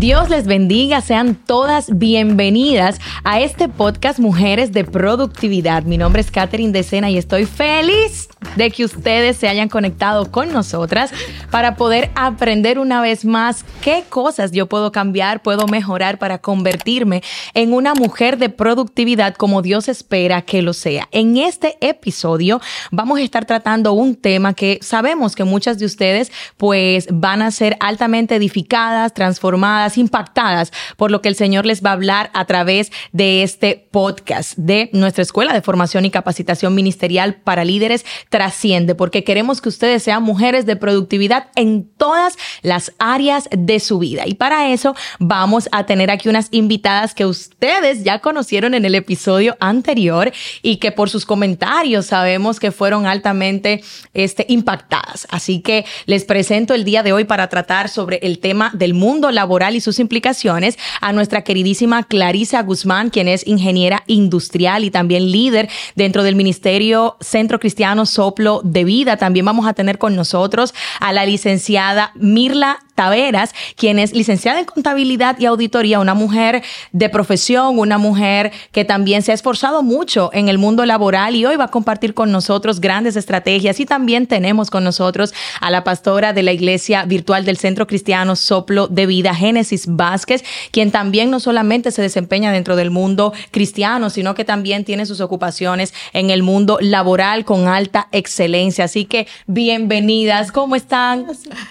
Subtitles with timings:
[0.00, 5.82] Dios les bendiga, sean todas bienvenidas a este podcast Mujeres de Productividad.
[5.82, 10.52] Mi nombre es Katherine Decena y estoy feliz de que ustedes se hayan conectado con
[10.52, 11.12] nosotras
[11.50, 17.22] para poder aprender una vez más qué cosas yo puedo cambiar, puedo mejorar para convertirme
[17.54, 21.08] en una mujer de productividad como Dios espera que lo sea.
[21.12, 26.32] En este episodio vamos a estar tratando un tema que sabemos que muchas de ustedes
[26.56, 31.90] pues van a ser altamente edificadas, transformadas, impactadas por lo que el Señor les va
[31.90, 37.34] a hablar a través de este podcast de nuestra Escuela de Formación y Capacitación Ministerial
[37.34, 43.48] para Líderes Trasciende, porque queremos que ustedes sean mujeres de productividad en todas las áreas
[43.50, 44.22] de su vida.
[44.26, 48.94] Y para eso vamos a tener aquí unas invitadas que ustedes ya conocieron en el
[48.94, 53.82] episodio anterior y que por sus comentarios sabemos que fueron altamente
[54.14, 55.26] este, impactadas.
[55.30, 59.30] Así que les presento el día de hoy para tratar sobre el tema del mundo
[59.30, 65.30] laboral y sus implicaciones a nuestra queridísima Clarisa Guzmán, quien es ingeniera industrial y también
[65.30, 69.16] líder dentro del Ministerio Centro Cristiano Soplo de Vida.
[69.16, 74.66] También vamos a tener con nosotros a la licenciada Mirla Taveras, quien es licenciada en
[74.66, 76.62] contabilidad y auditoría, una mujer
[76.92, 81.46] de profesión, una mujer que también se ha esforzado mucho en el mundo laboral y
[81.46, 83.80] hoy va a compartir con nosotros grandes estrategias.
[83.80, 88.36] Y también tenemos con nosotros a la pastora de la Iglesia Virtual del Centro Cristiano
[88.36, 94.10] Soplo de Vida, Génesis Vázquez, quien también no solamente se desempeña dentro del mundo cristiano,
[94.10, 98.84] sino que también tiene sus ocupaciones en el mundo laboral con alta excelencia.
[98.84, 101.26] Así que bienvenidas, ¿cómo están?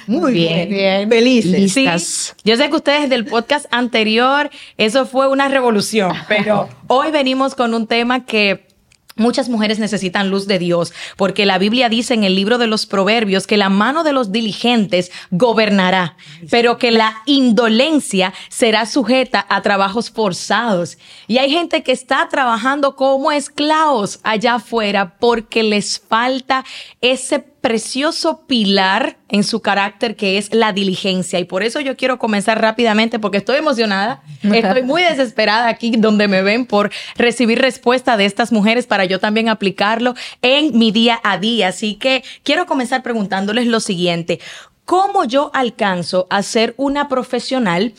[0.07, 2.35] Muy bien, bien felices.
[2.43, 7.73] yo sé que ustedes del podcast anterior, eso fue una revolución, pero hoy venimos con
[7.73, 8.68] un tema que
[9.19, 12.85] Muchas mujeres necesitan luz de Dios, porque la Biblia dice en el libro de los
[12.85, 16.15] Proverbios que la mano de los diligentes gobernará,
[16.49, 20.97] pero que la indolencia será sujeta a trabajos forzados.
[21.27, 26.63] Y hay gente que está trabajando como esclavos allá afuera porque les falta
[27.01, 31.39] ese precioso pilar en su carácter que es la diligencia.
[31.39, 36.27] Y por eso yo quiero comenzar rápidamente porque estoy emocionada, estoy muy desesperada aquí donde
[36.27, 41.19] me ven por recibir respuesta de estas mujeres para yo también aplicarlo en mi día
[41.23, 41.69] a día.
[41.69, 44.39] Así que quiero comenzar preguntándoles lo siguiente,
[44.85, 47.93] ¿cómo yo alcanzo a ser una profesional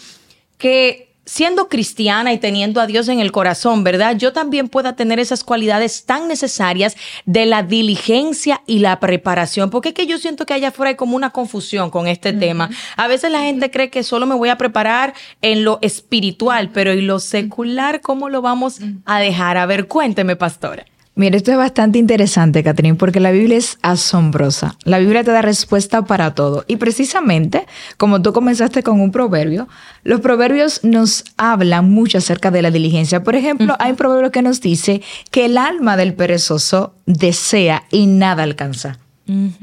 [0.59, 4.17] que siendo cristiana y teniendo a Dios en el corazón, ¿verdad?
[4.17, 9.91] Yo también pueda tener esas cualidades tan necesarias de la diligencia y la preparación, porque
[9.91, 12.69] es que yo siento que allá afuera hay como una confusión con este tema.
[12.97, 16.93] A veces la gente cree que solo me voy a preparar en lo espiritual, pero
[16.95, 19.57] ¿y lo secular cómo lo vamos a dejar?
[19.57, 20.85] A ver, cuénteme, pastora.
[21.21, 24.79] Mira, esto es bastante interesante, Catherine, porque la Biblia es asombrosa.
[24.85, 26.65] La Biblia te da respuesta para todo.
[26.67, 27.67] Y precisamente,
[27.99, 29.69] como tú comenzaste con un proverbio,
[30.03, 33.23] los proverbios nos hablan mucho acerca de la diligencia.
[33.23, 38.07] Por ejemplo, hay un proverbio que nos dice que el alma del perezoso desea y
[38.07, 38.97] nada alcanza.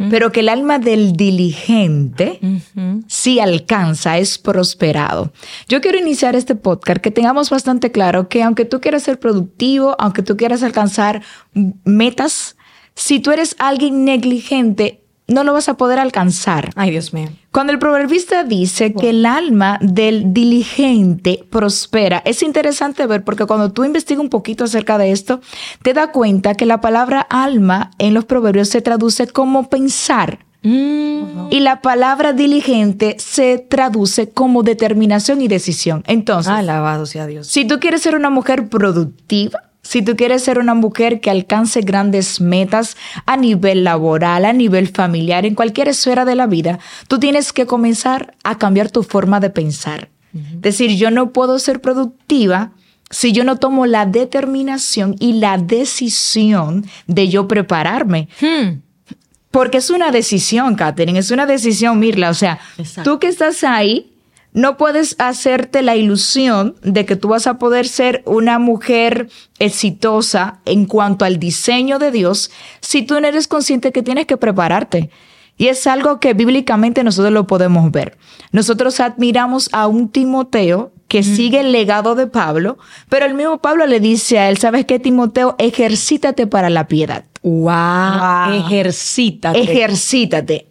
[0.09, 2.39] Pero que el alma del diligente
[3.07, 5.31] sí alcanza, es prosperado.
[5.67, 9.95] Yo quiero iniciar este podcast que tengamos bastante claro que aunque tú quieras ser productivo,
[9.99, 11.21] aunque tú quieras alcanzar
[11.83, 12.55] metas,
[12.95, 16.71] si tú eres alguien negligente, no lo vas a poder alcanzar.
[16.75, 17.29] Ay, Dios mío.
[17.51, 23.71] Cuando el proverbista dice que el alma del diligente prospera, es interesante ver porque cuando
[23.71, 25.41] tú investigas un poquito acerca de esto,
[25.81, 30.39] te das cuenta que la palabra alma en los proverbios se traduce como pensar.
[30.63, 31.47] Mm.
[31.51, 36.03] Y la palabra diligente se traduce como determinación y decisión.
[36.07, 37.47] Entonces, alabado sea Dios.
[37.47, 41.79] Si tú quieres ser una mujer productiva, si tú quieres ser una mujer que alcance
[41.79, 47.19] grandes metas a nivel laboral, a nivel familiar, en cualquier esfera de la vida, tú
[47.19, 50.09] tienes que comenzar a cambiar tu forma de pensar.
[50.33, 52.71] Es Decir, yo no puedo ser productiva
[53.09, 58.27] si yo no tomo la determinación y la decisión de yo prepararme.
[58.41, 58.81] Hmm.
[59.51, 62.29] Porque es una decisión, Katherine, es una decisión, Mirla.
[62.29, 62.59] O sea,
[63.05, 64.11] tú que estás ahí,
[64.57, 70.61] no puedes hacerte la ilusión de que tú vas a poder ser una mujer exitosa
[70.65, 72.49] en cuanto al diseño de Dios
[72.81, 75.11] si tú no eres consciente que tienes que prepararte.
[75.57, 78.17] Y es algo que bíblicamente nosotros lo podemos ver.
[78.51, 83.85] Nosotros admiramos a un Timoteo que sigue el legado de Pablo, pero el mismo Pablo
[83.85, 85.55] le dice a él, ¿sabes qué, Timoteo?
[85.59, 87.25] Ejercítate para la piedad.
[87.43, 88.53] Wow.
[88.53, 89.61] Ejercítate.
[89.61, 90.66] Ejercítate.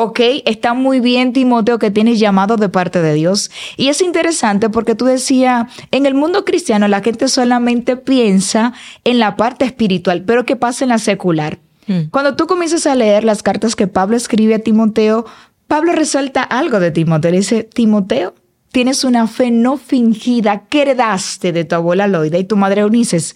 [0.00, 0.20] ¿Ok?
[0.44, 3.50] Está muy bien, Timoteo, que tienes llamado de parte de Dios.
[3.76, 9.18] Y es interesante porque tú decías, en el mundo cristiano la gente solamente piensa en
[9.18, 11.58] la parte espiritual, pero ¿qué pasa en la secular?
[11.88, 12.10] Hmm.
[12.12, 15.26] Cuando tú comienzas a leer las cartas que Pablo escribe a Timoteo,
[15.66, 17.32] Pablo resalta algo de Timoteo.
[17.32, 18.36] Le dice, Timoteo,
[18.70, 23.34] tienes una fe no fingida que heredaste de tu abuela Loida y tu madre Eunices.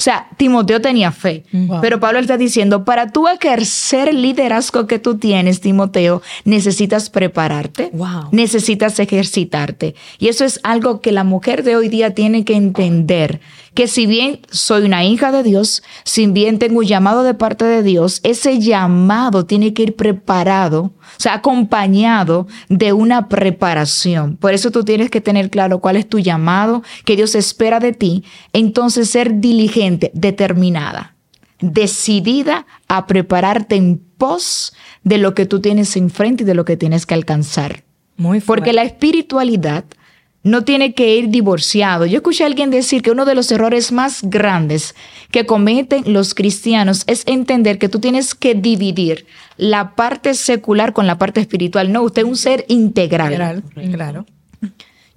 [0.00, 1.44] O sea, Timoteo tenía fe,
[1.82, 7.92] pero Pablo está diciendo, para tú ejercer el liderazgo que tú tienes, Timoteo, necesitas prepararte,
[8.32, 9.94] necesitas ejercitarte.
[10.18, 13.42] Y eso es algo que la mujer de hoy día tiene que entender
[13.74, 17.64] que si bien soy una hija de Dios, si bien tengo un llamado de parte
[17.64, 24.36] de Dios, ese llamado tiene que ir preparado, o sea, acompañado de una preparación.
[24.36, 27.92] Por eso tú tienes que tener claro cuál es tu llamado, que Dios espera de
[27.92, 31.14] ti, entonces ser diligente, determinada,
[31.60, 34.72] decidida a prepararte en pos
[35.04, 37.84] de lo que tú tienes enfrente y de lo que tienes que alcanzar.
[38.16, 39.84] Muy Porque la espiritualidad
[40.42, 42.06] no tiene que ir divorciado.
[42.06, 44.94] Yo escuché a alguien decir que uno de los errores más grandes
[45.30, 49.26] que cometen los cristianos es entender que tú tienes que dividir
[49.56, 51.92] la parte secular con la parte espiritual.
[51.92, 53.62] No, usted es un ser integral.
[53.92, 54.26] claro.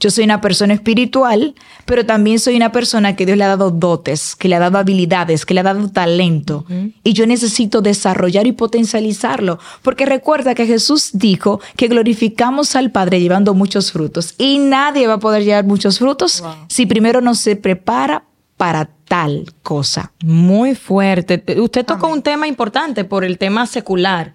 [0.04, 1.56] Yo soy una persona espiritual,
[1.86, 4.78] pero también soy una persona que Dios le ha dado dotes, que le ha dado
[4.78, 6.66] habilidades, que le ha dado talento.
[7.06, 9.60] Y yo necesito desarrollar y potencializarlo.
[9.82, 14.36] Porque recuerda que Jesús dijo que glorificamos al Padre llevando muchos frutos.
[14.38, 18.26] Y nadie va a poder llevar muchos frutos si primero no se prepara
[18.58, 20.12] para tal cosa.
[20.24, 21.44] Muy fuerte.
[21.60, 24.34] Usted tocó un tema importante por el tema secular.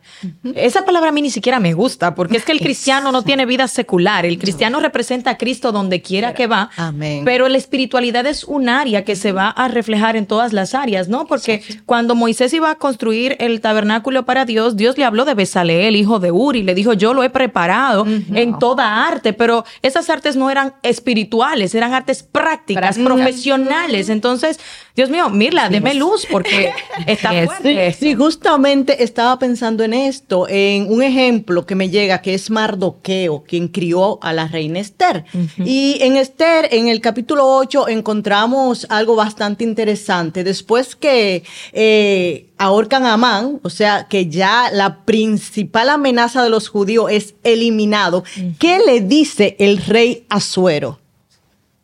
[0.54, 3.44] Esa palabra a mí ni siquiera me gusta, porque es que el cristiano no tiene
[3.44, 4.24] vida secular.
[4.24, 6.70] El cristiano representa a Cristo donde quiera que va.
[6.76, 7.24] Amén.
[7.24, 11.08] Pero la espiritualidad es un área que se va a reflejar en todas las áreas,
[11.08, 11.26] ¿no?
[11.26, 15.96] Porque cuando Moisés iba a construir el tabernáculo para Dios, Dios le habló de Besaleel,
[15.96, 20.36] hijo de Uri, le dijo, yo lo he preparado en toda arte, pero esas artes
[20.36, 24.08] no eran espirituales, eran artes prácticas, profesionales.
[24.08, 24.60] Entonces,
[24.98, 26.72] Dios mío, Mirla, deme luz porque
[27.06, 27.92] está fuerte.
[27.92, 33.44] Sí, justamente estaba pensando en esto, en un ejemplo que me llega, que es Mardoqueo,
[33.46, 35.24] quien crió a la reina Esther.
[35.64, 40.42] Y en Esther, en el capítulo 8, encontramos algo bastante interesante.
[40.42, 46.68] Después que eh, ahorcan a Amán, o sea, que ya la principal amenaza de los
[46.68, 48.24] judíos es eliminado,
[48.58, 50.98] ¿qué le dice el rey Azuero?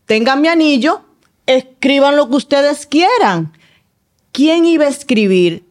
[0.07, 1.04] Tengan mi anillo,
[1.46, 3.52] escriban lo que ustedes quieran.
[4.32, 5.64] ¿Quién iba a escribir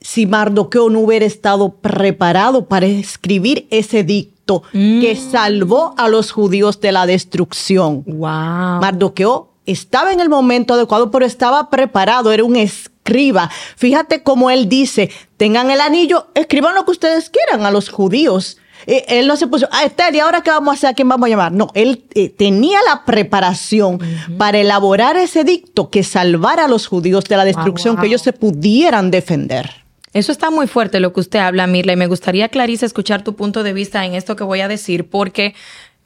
[0.00, 5.30] si Mardoqueo no hubiera estado preparado para escribir ese dicto que mm.
[5.30, 8.02] salvó a los judíos de la destrucción?
[8.06, 8.80] Wow.
[8.80, 13.50] Mardoqueo estaba en el momento adecuado, pero estaba preparado, era un escriba.
[13.76, 18.56] Fíjate cómo él dice, tengan el anillo, escriban lo que ustedes quieran a los judíos.
[18.86, 20.90] Eh, él no se puso, ah, Esther, ¿y ahora qué vamos a hacer?
[20.90, 21.52] ¿A quién vamos a llamar?
[21.52, 23.98] No, él eh, tenía la preparación
[24.38, 28.32] para elaborar ese dicto que salvara a los judíos de la destrucción, que ellos se
[28.32, 29.70] pudieran defender.
[30.12, 33.36] Eso está muy fuerte lo que usted habla, Mirla, y me gustaría, Clarice, escuchar tu
[33.36, 35.54] punto de vista en esto que voy a decir, porque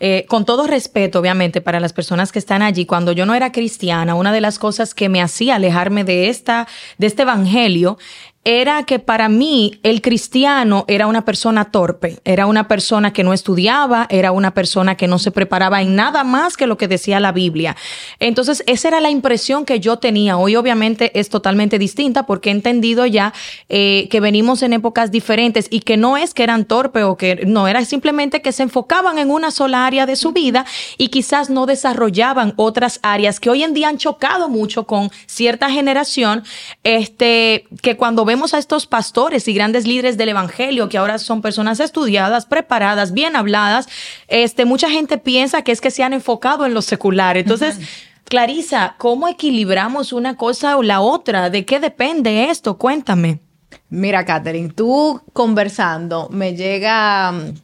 [0.00, 3.52] eh, con todo respeto, obviamente, para las personas que están allí, cuando yo no era
[3.52, 6.66] cristiana, una de las cosas que me hacía alejarme de esta,
[6.98, 7.96] de este evangelio,
[8.44, 13.32] era que para mí el cristiano era una persona torpe, era una persona que no
[13.32, 17.20] estudiaba, era una persona que no se preparaba en nada más que lo que decía
[17.20, 17.74] la Biblia.
[18.20, 20.36] Entonces, esa era la impresión que yo tenía.
[20.36, 23.32] Hoy obviamente es totalmente distinta porque he entendido ya
[23.70, 27.46] eh, que venimos en épocas diferentes y que no es que eran torpe o que
[27.46, 30.66] no, era simplemente que se enfocaban en una sola área de su vida
[30.98, 35.70] y quizás no desarrollaban otras áreas que hoy en día han chocado mucho con cierta
[35.70, 36.44] generación,
[36.82, 41.40] este, que cuando vemos a estos pastores y grandes líderes del evangelio que ahora son
[41.40, 43.88] personas estudiadas, preparadas, bien habladas,
[44.28, 47.36] este, mucha gente piensa que es que se han enfocado en lo secular.
[47.36, 47.78] Entonces,
[48.24, 51.48] Clarisa, ¿cómo equilibramos una cosa o la otra?
[51.48, 52.76] ¿De qué depende esto?
[52.76, 53.40] Cuéntame.
[53.88, 57.54] Mira, Catherine, tú conversando, me llega um,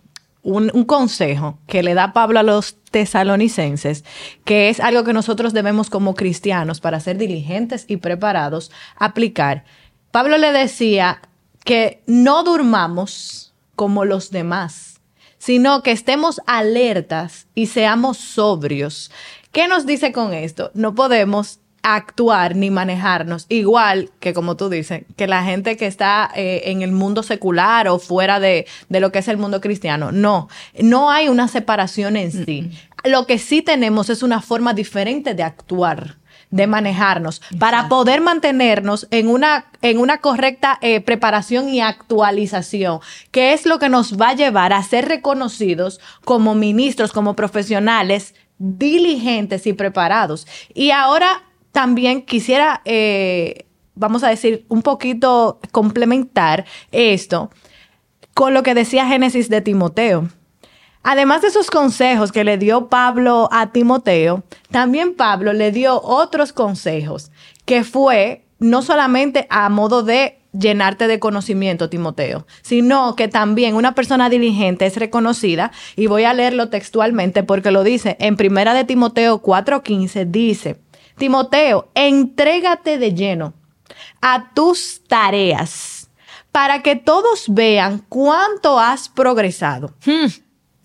[0.42, 4.04] un, un, consejo que le da Pablo a los tesalonicenses,
[4.44, 9.64] que es algo que nosotros debemos como cristianos, para ser diligentes y preparados, aplicar.
[10.10, 11.20] Pablo le decía
[11.64, 15.00] que no durmamos como los demás,
[15.38, 19.10] sino que estemos alertas y seamos sobrios.
[19.52, 20.70] ¿Qué nos dice con esto?
[20.74, 26.30] No podemos actuar ni manejarnos igual que como tú dices, que la gente que está
[26.34, 30.12] eh, en el mundo secular o fuera de, de, lo que es el mundo cristiano.
[30.12, 30.48] No,
[30.82, 32.70] no hay una separación en sí.
[33.04, 36.19] Lo que sí tenemos es una forma diferente de actuar
[36.50, 43.52] de manejarnos para poder mantenernos en una, en una correcta eh, preparación y actualización, que
[43.52, 49.66] es lo que nos va a llevar a ser reconocidos como ministros, como profesionales diligentes
[49.66, 50.46] y preparados.
[50.74, 57.50] Y ahora también quisiera, eh, vamos a decir, un poquito complementar esto
[58.34, 60.28] con lo que decía Génesis de Timoteo.
[61.02, 66.52] Además de esos consejos que le dio Pablo a Timoteo, también Pablo le dio otros
[66.52, 67.30] consejos,
[67.64, 73.94] que fue no solamente a modo de llenarte de conocimiento, Timoteo, sino que también una
[73.94, 78.84] persona diligente es reconocida, y voy a leerlo textualmente porque lo dice en Primera de
[78.84, 80.80] Timoteo 4:15, dice,
[81.16, 83.54] Timoteo, entrégate de lleno
[84.20, 86.10] a tus tareas
[86.52, 89.94] para que todos vean cuánto has progresado.
[90.04, 90.26] Hmm.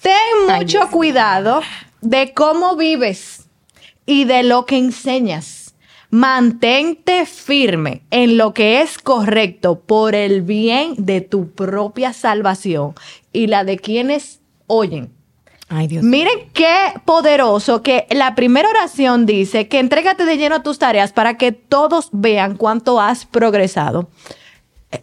[0.05, 1.61] Ten mucho cuidado
[2.01, 3.47] de cómo vives
[4.05, 5.73] y de lo que enseñas.
[6.11, 12.93] Mantente firme en lo que es correcto por el bien de tu propia salvación
[13.33, 15.11] y la de quienes oyen.
[15.69, 16.03] Ay, Dios.
[16.03, 21.13] Miren qué poderoso que la primera oración dice que entrégate de lleno a tus tareas
[21.13, 24.07] para que todos vean cuánto has progresado.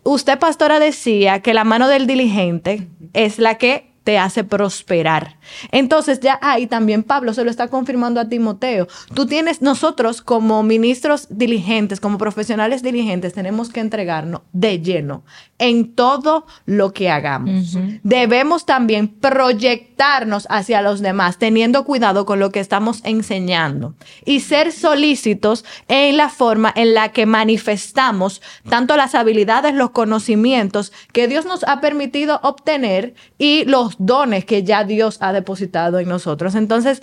[0.05, 5.37] Usted, pastora, decía que la mano del diligente es la que te hace prosperar.
[5.71, 8.89] Entonces ya ahí también Pablo se lo está confirmando a Timoteo.
[9.15, 15.25] Tú tienes, nosotros como ministros diligentes, como profesionales diligentes, tenemos que entregarnos de lleno
[15.59, 17.79] en todo lo que hagamos.
[18.03, 23.95] Debemos también proyectarnos hacia los demás, teniendo cuidado con lo que estamos enseñando
[24.25, 30.93] y ser solícitos en la forma en la que manifestamos tanto las habilidades, los conocimientos
[31.13, 36.09] que Dios nos ha permitido obtener y los dones que ya Dios ha depositado en
[36.09, 36.55] nosotros.
[36.55, 37.03] Entonces,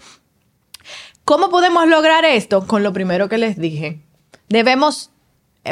[1.25, 2.65] ¿cómo podemos lograr esto?
[2.67, 4.01] Con lo primero que les dije.
[4.49, 5.11] Debemos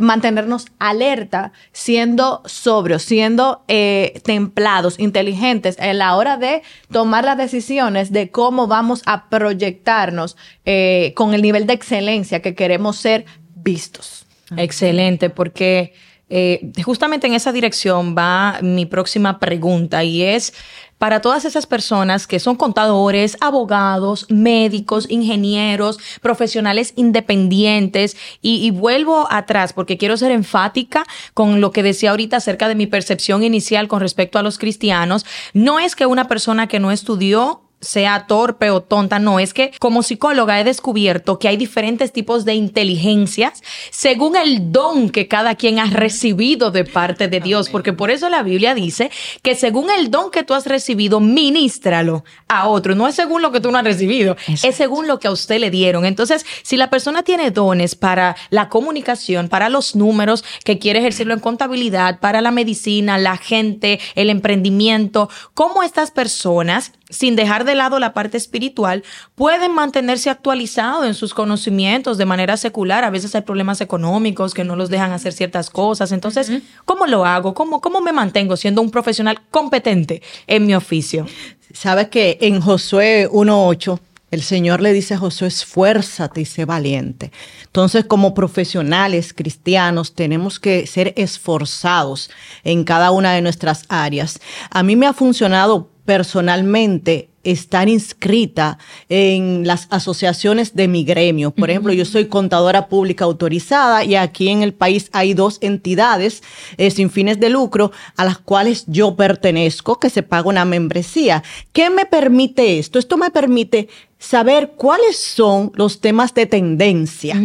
[0.02, 8.12] mantenernos alerta, siendo sobrios, siendo eh, templados, inteligentes en la hora de tomar las decisiones
[8.12, 14.26] de cómo vamos a proyectarnos eh, con el nivel de excelencia que queremos ser vistos.
[14.56, 15.94] Excelente, porque
[16.30, 20.54] eh, justamente en esa dirección va mi próxima pregunta y es
[20.98, 28.18] para todas esas personas que son contadores, abogados, médicos, ingenieros, profesionales independientes.
[28.42, 32.88] Y, vuelvo atrás porque quiero ser enfática con lo que decía ahorita acerca de mi
[32.88, 35.26] percepción inicial con respecto a los cristianos.
[35.54, 39.72] No es que una persona que no estudió sea torpe o tonta, no, es que
[39.80, 45.56] como psicóloga he descubierto que hay diferentes tipos de inteligencias según el don que cada
[45.56, 49.12] quien ha recibido de parte de Dios, porque por eso la Biblia dice
[49.44, 53.52] que según el don que tú has recibido, ministralo a otro, no es según lo
[53.52, 56.06] que tú no has recibido, es según lo que a usted le dieron.
[56.06, 61.34] Entonces, si la persona tiene dones para la comunicación, para los números, que quiere ejercerlo
[61.34, 67.76] en contabilidad, para la medicina, la gente, el emprendimiento, ¿cómo estas personas sin dejar de
[67.76, 69.04] lado la parte espiritual,
[69.36, 73.04] pueden mantenerse actualizados en sus conocimientos de manera secular.
[73.04, 76.12] A veces hay problemas económicos que no los dejan hacer ciertas cosas.
[76.12, 76.52] Entonces,
[76.86, 77.54] ¿cómo lo hago?
[77.54, 81.26] ¿Cómo, ¿Cómo me mantengo siendo un profesional competente en mi oficio?
[81.74, 84.00] Sabes que en Josué 1.8
[84.30, 87.32] el Señor le dice a Josué, esfuérzate y sé valiente.
[87.64, 92.30] Entonces, como profesionales cristianos, tenemos que ser esforzados
[92.66, 94.42] en cada una de nuestras áreas.
[94.70, 98.78] A mí me ha funcionado personalmente estar inscrita
[99.10, 101.52] en las asociaciones de mi gremio.
[101.52, 106.44] Por ejemplo, yo soy contadora pública autorizada y aquí en el país hay dos entidades
[106.78, 111.44] eh, sin fines de lucro a las cuales yo pertenezco, que se paga una membresía.
[111.74, 113.00] ¿Qué me permite esto?
[113.00, 113.88] Esto me permite
[114.20, 117.36] saber cuáles son los temas de tendencia.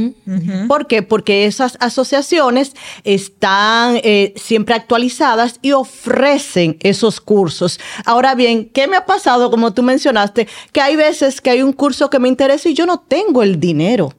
[0.68, 1.02] ¿Por qué?
[1.02, 7.78] Porque esas asociaciones están eh, siempre actualizadas y ofrecen esos cursos.
[8.04, 11.72] Ahora bien, ¿qué me ha pasado, como tú mencionaste, que hay veces que hay un
[11.72, 14.12] curso que me interesa y yo no tengo el dinero?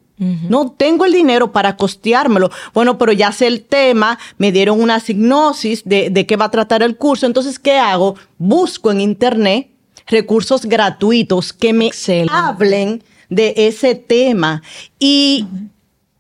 [0.50, 2.50] No tengo el dinero para costeármelo.
[2.74, 6.52] Bueno, pero ya sé el tema, me dieron una signosis de, de qué va a
[6.52, 7.26] tratar el curso.
[7.26, 8.16] Entonces, ¿qué hago?
[8.38, 9.68] Busco en internet
[10.08, 11.92] recursos gratuitos que me
[12.30, 14.62] hablen de ese tema.
[15.00, 15.46] Y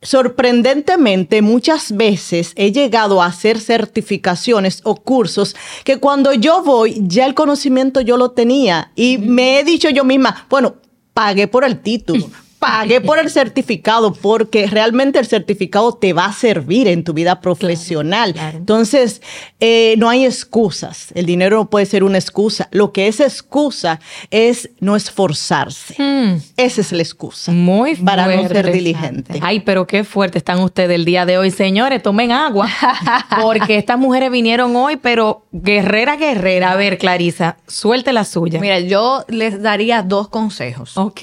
[0.03, 7.25] sorprendentemente, muchas veces he llegado a hacer certificaciones o cursos que cuando yo voy, ya
[7.25, 10.75] el conocimiento yo lo tenía y me he dicho yo misma, bueno,
[11.13, 12.29] pagué por el título,
[12.63, 17.41] pagué por el certificado porque realmente el certificado te va a servir en tu vida
[17.41, 18.33] profesional.
[18.53, 19.21] Entonces,
[19.59, 21.09] eh, no hay excusas.
[21.13, 22.69] El dinero no puede ser una excusa.
[22.71, 23.99] Lo que es excusa
[24.31, 25.95] es no esforzarse.
[25.97, 26.37] Hmm.
[26.55, 27.51] Esa es la excusa.
[27.51, 28.05] Muy fuerte.
[28.05, 29.39] Para no ser diligente.
[29.41, 31.51] Ay, pero qué fuerte están ustedes el día de hoy.
[31.51, 32.69] Señores, tomen agua.
[33.41, 36.71] porque estas mujeres vinieron hoy, pero guerrera, guerrera.
[36.71, 38.59] A ver, Clarisa, suelte la suya.
[38.61, 40.97] Mira, yo les daría dos consejos.
[40.97, 41.21] Ok.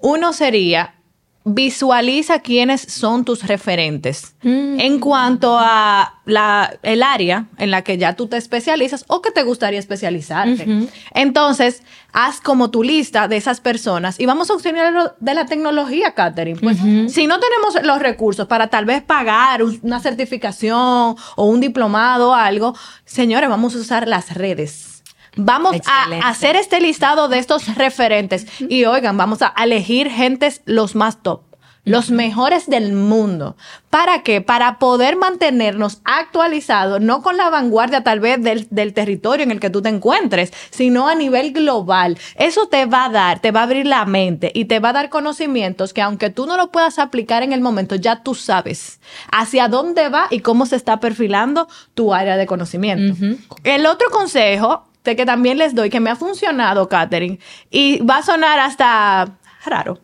[0.00, 0.96] Uno sería
[1.48, 4.34] visualiza quiénes son tus referentes.
[4.42, 9.30] En cuanto a la, el área en la que ya tú te especializas o que
[9.30, 10.88] te gustaría especializarte.
[11.14, 14.18] Entonces, haz como tu lista de esas personas.
[14.18, 16.58] Y vamos a auxiliar de la tecnología, Catherine.
[16.60, 16.78] Pues,
[17.12, 22.34] si no tenemos los recursos para tal vez pagar una certificación o un diplomado o
[22.34, 22.74] algo,
[23.04, 24.95] señores, vamos a usar las redes
[25.36, 30.94] Vamos a hacer este listado de estos referentes y oigan, vamos a elegir gentes los
[30.94, 31.42] más top
[31.86, 33.56] los mejores del mundo.
[33.90, 34.42] ¿Para qué?
[34.42, 39.60] Para poder mantenernos actualizados, no con la vanguardia tal vez del, del, territorio en el
[39.60, 42.18] que tú te encuentres, sino a nivel global.
[42.34, 44.94] Eso te va a dar, te va a abrir la mente y te va a
[44.94, 49.00] dar conocimientos que aunque tú no lo puedas aplicar en el momento, ya tú sabes
[49.30, 53.14] hacia dónde va y cómo se está perfilando tu área de conocimiento.
[53.62, 57.38] El otro consejo que también les doy, que me ha funcionado, Katherine,
[57.70, 60.00] y va a sonar hasta raro.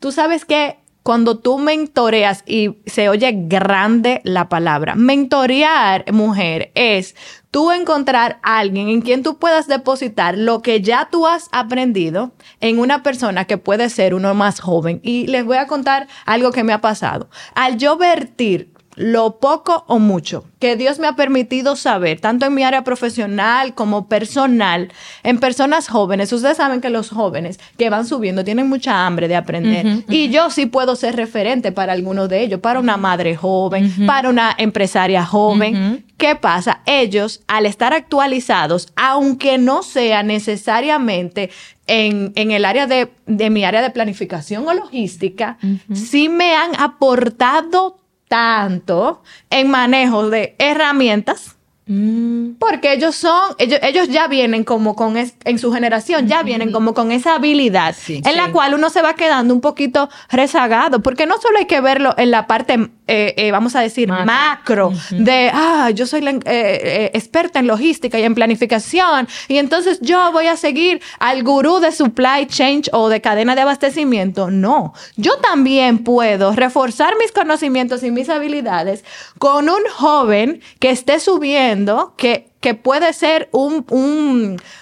[0.00, 7.16] Tú sabes que cuando tú mentoreas y se oye grande la palabra, mentorear, mujer, es
[7.50, 12.32] tú encontrar a alguien en quien tú puedas depositar lo que ya tú has aprendido
[12.60, 15.00] en una persona que puede ser uno más joven.
[15.02, 17.28] Y les voy a contar algo que me ha pasado.
[17.54, 22.54] Al yo vertir lo poco o mucho que Dios me ha permitido saber, tanto en
[22.54, 24.92] mi área profesional como personal,
[25.24, 26.32] en personas jóvenes.
[26.32, 30.04] Ustedes saben que los jóvenes que van subiendo tienen mucha hambre de aprender.
[30.08, 34.28] Y yo sí puedo ser referente para algunos de ellos, para una madre joven, para
[34.28, 36.04] una empresaria joven.
[36.16, 36.82] ¿Qué pasa?
[36.86, 41.50] Ellos, al estar actualizados, aunque no sea necesariamente
[41.88, 45.58] en, el área de, mi área de planificación o logística,
[45.92, 48.01] sí me han aportado
[48.32, 52.52] tanto en manejo de herramientas Mm.
[52.60, 56.94] Porque ellos son, ellos, ellos ya vienen como con, en su generación, ya vienen como
[56.94, 61.40] con esa habilidad en la cual uno se va quedando un poquito rezagado, porque no
[61.40, 62.74] solo hay que verlo en la parte,
[63.08, 68.16] eh, eh, vamos a decir, macro, de, ah, yo soy la, eh, experta en logística
[68.18, 73.08] y en planificación, y entonces yo voy a seguir al gurú de supply chain o
[73.08, 74.50] de cadena de abastecimiento.
[74.50, 79.04] No, yo también puedo reforzar mis conocimientos y mis habilidades
[79.38, 81.71] con un joven que esté subiendo
[82.16, 83.86] que, que puede ser un,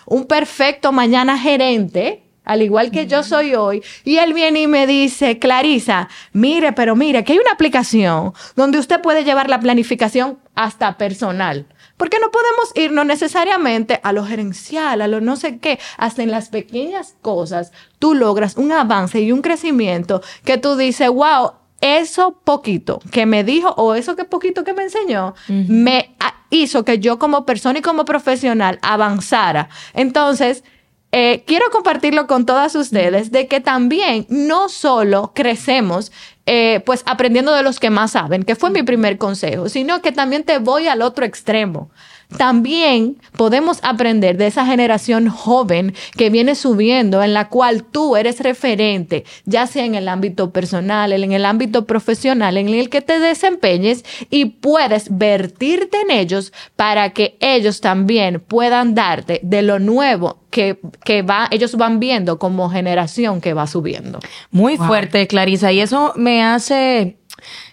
[0.07, 4.87] un, perfecto mañana gerente, al igual que yo soy hoy, y él viene y me
[4.87, 10.38] dice, Clarisa, mire, pero mire, que hay una aplicación donde usted puede llevar la planificación
[10.55, 11.66] hasta personal.
[11.96, 16.31] Porque no podemos irnos necesariamente a lo gerencial, a lo no sé qué, hasta en
[16.31, 22.40] las pequeñas cosas tú logras un avance y un crecimiento que tú dices, wow, eso
[22.45, 26.14] poquito que me dijo o eso que poquito que me enseñó, me
[26.51, 29.69] hizo que yo como persona y como profesional avanzara.
[29.95, 30.64] Entonces,
[31.12, 36.12] eh, quiero compartirlo con todas ustedes de que también no solo crecemos
[36.47, 40.12] eh, pues aprendiendo de los que más saben, que fue mi primer consejo, sino que
[40.12, 41.90] también te voy al otro extremo
[42.37, 48.40] también podemos aprender de esa generación joven que viene subiendo, en la cual tú eres
[48.40, 53.19] referente, ya sea en el ámbito personal, en el ámbito profesional, en el que te
[53.19, 60.38] desempeñes y puedes vertirte en ellos para que ellos también puedan darte de lo nuevo
[60.51, 64.19] que, que va, ellos van viendo como generación que va subiendo.
[64.51, 67.19] Muy fuerte, Clarisa, y eso me hace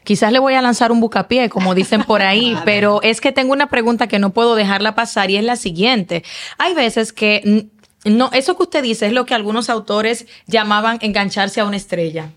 [0.07, 3.51] Quizás le voy a lanzar un bucapié, como dicen por ahí, pero es que tengo
[3.51, 6.23] una pregunta que no puedo dejarla pasar y es la siguiente.
[6.57, 7.67] Hay veces que
[8.05, 12.29] no, eso que usted dice es lo que algunos autores llamaban engancharse a una estrella.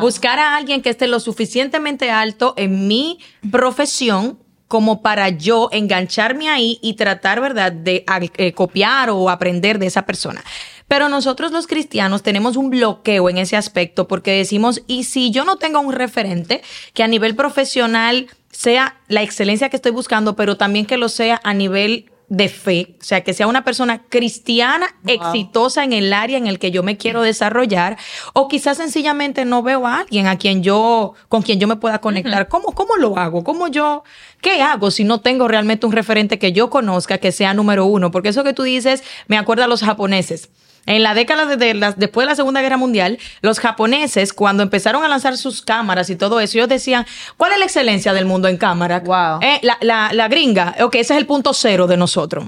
[0.00, 3.18] Buscar a alguien que esté lo suficientemente alto en mi
[3.50, 8.04] profesión como para yo engancharme ahí y tratar, ¿verdad?, de
[8.36, 10.44] eh, copiar o aprender de esa persona.
[10.90, 15.44] Pero nosotros los cristianos tenemos un bloqueo en ese aspecto porque decimos, ¿y si yo
[15.44, 16.62] no tengo un referente
[16.94, 21.40] que a nivel profesional sea la excelencia que estoy buscando, pero también que lo sea
[21.44, 26.36] a nivel de fe, o sea, que sea una persona cristiana exitosa en el área
[26.38, 27.96] en el que yo me quiero desarrollar,
[28.32, 32.00] o quizás sencillamente no veo a alguien a quien yo, con quien yo me pueda
[32.00, 32.48] conectar.
[32.48, 33.44] ¿Cómo, ¿Cómo lo hago?
[33.44, 34.02] ¿Cómo yo,
[34.40, 38.10] qué hago si no tengo realmente un referente que yo conozca, que sea número uno?
[38.10, 40.50] Porque eso que tú dices me acuerda a los japoneses.
[40.86, 45.04] En la década de, las, después de la Segunda Guerra Mundial, los japoneses, cuando empezaron
[45.04, 48.48] a lanzar sus cámaras y todo eso, ellos decían, ¿cuál es la excelencia del mundo
[48.48, 49.00] en cámara?
[49.00, 49.40] Wow.
[49.42, 52.46] Eh, la, la, gringa, ok, ese es el punto cero de nosotros.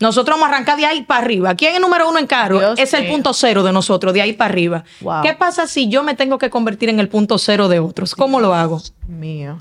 [0.00, 1.54] Nosotros vamos a arrancar de ahí para arriba.
[1.54, 2.74] ¿Quién es el número uno en carro?
[2.76, 4.84] es el punto cero de nosotros, de ahí para arriba.
[5.22, 8.16] ¿Qué pasa si yo me tengo que convertir en el punto cero de otros?
[8.16, 8.82] ¿Cómo lo hago?
[9.06, 9.58] Mío.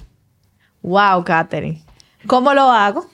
[0.82, 1.84] Wow, Katherine.
[2.26, 3.06] ¿Cómo lo hago?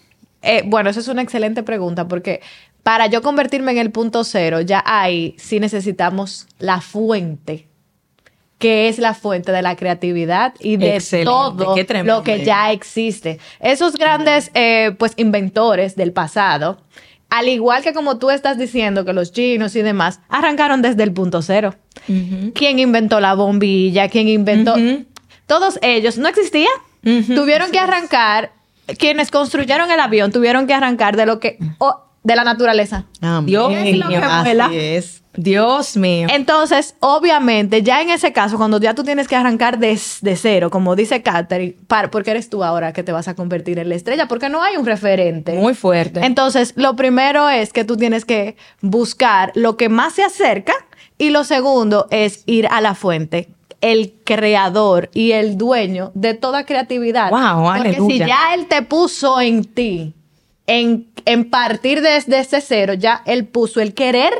[0.42, 2.42] Eh, bueno, esa es una excelente pregunta porque
[2.88, 7.68] para yo convertirme en el punto cero, ya ahí sí necesitamos la fuente
[8.60, 13.40] que es la fuente de la creatividad y de Excelente, todo lo que ya existe.
[13.60, 16.78] Esos grandes eh, pues inventores del pasado,
[17.30, 21.12] al igual que como tú estás diciendo que los chinos y demás, arrancaron desde el
[21.12, 21.76] punto cero.
[22.54, 24.08] ¿Quién inventó la bombilla?
[24.08, 24.76] ¿Quién inventó?
[25.46, 26.72] Todos ellos no existían.
[27.04, 28.54] Tuvieron que arrancar,
[28.98, 31.60] quienes construyeron el avión tuvieron que arrancar de lo que,
[32.24, 33.06] de la naturaleza.
[33.22, 33.46] Amén.
[33.46, 35.24] Dios mío, Así es.
[35.40, 36.28] Dios mío.
[36.32, 40.72] Entonces, obviamente, ya en ese caso, cuando ya tú tienes que arrancar de, de cero,
[40.72, 43.96] como dice Katherine, para- porque eres tú ahora que te vas a convertir en la
[43.96, 45.54] estrella, porque no hay un referente.
[45.54, 46.22] Muy fuerte.
[46.26, 50.74] Entonces, lo primero es que tú tienes que buscar lo que más se acerca
[51.20, 53.50] y lo segundo es ir a la fuente,
[53.82, 57.30] el creador y el dueño de toda creatividad.
[57.30, 60.16] Wow, Porque si ya él te puso en ti,
[60.68, 64.34] en, en partir desde ese cero, ya él puso el querer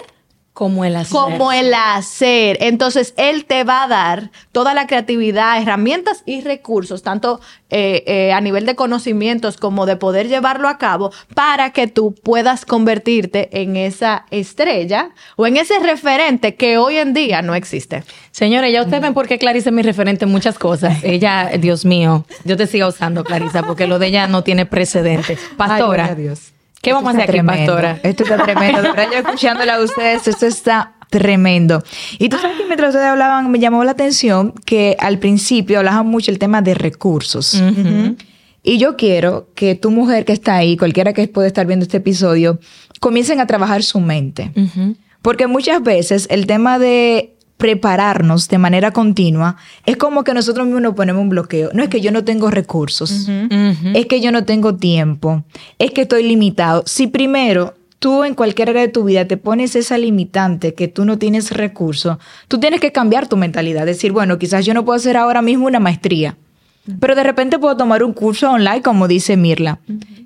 [0.58, 1.12] como el hacer.
[1.12, 2.58] como el hacer.
[2.62, 7.40] Entonces, Él te va a dar toda la creatividad, herramientas y recursos, tanto
[7.70, 12.16] eh, eh, a nivel de conocimientos como de poder llevarlo a cabo, para que tú
[12.24, 18.04] puedas convertirte en esa estrella o en ese referente que hoy en día no existe.
[18.32, 21.04] Señores, ya ustedes ven por qué Clarisa es mi referente en muchas cosas.
[21.04, 25.40] Ella, Dios mío, yo te siga usando, Clarisa, porque lo de ella no tiene precedentes.
[25.56, 26.57] Pastora, Ay, Dios.
[26.88, 27.74] ¿Qué vamos a hacer aquí, tremendo.
[27.74, 28.00] pastora?
[28.04, 28.82] Esto está tremendo.
[28.82, 31.84] De verdad, yo escuchándola a ustedes, esto está tremendo.
[32.20, 36.08] Y tú sabes que mientras ustedes hablaban, me llamó la atención que al principio hablaban
[36.08, 37.62] mucho el tema de recursos.
[38.64, 41.98] Y yo quiero que tu mujer que está ahí, cualquiera que puede estar viendo este
[41.98, 42.60] episodio,
[43.00, 44.52] comiencen a trabajar su mente.
[45.22, 50.84] Porque muchas veces el tema de prepararnos de manera continua es como que nosotros mismos
[50.84, 51.72] nos ponemos un bloqueo.
[51.74, 53.28] No es que yo no tengo recursos,
[53.94, 55.44] es que yo no tengo tiempo,
[55.80, 56.84] es que estoy limitado.
[56.86, 61.06] Si primero tú en cualquier área de tu vida te pones esa limitante que tú
[61.06, 62.18] no tienes recursos,
[62.48, 63.86] tú tienes que cambiar tu mentalidad.
[63.86, 66.38] Decir, bueno, quizás yo no puedo hacer ahora mismo una maestría,
[67.00, 69.80] pero de repente puedo tomar un curso online, como dice Mirla.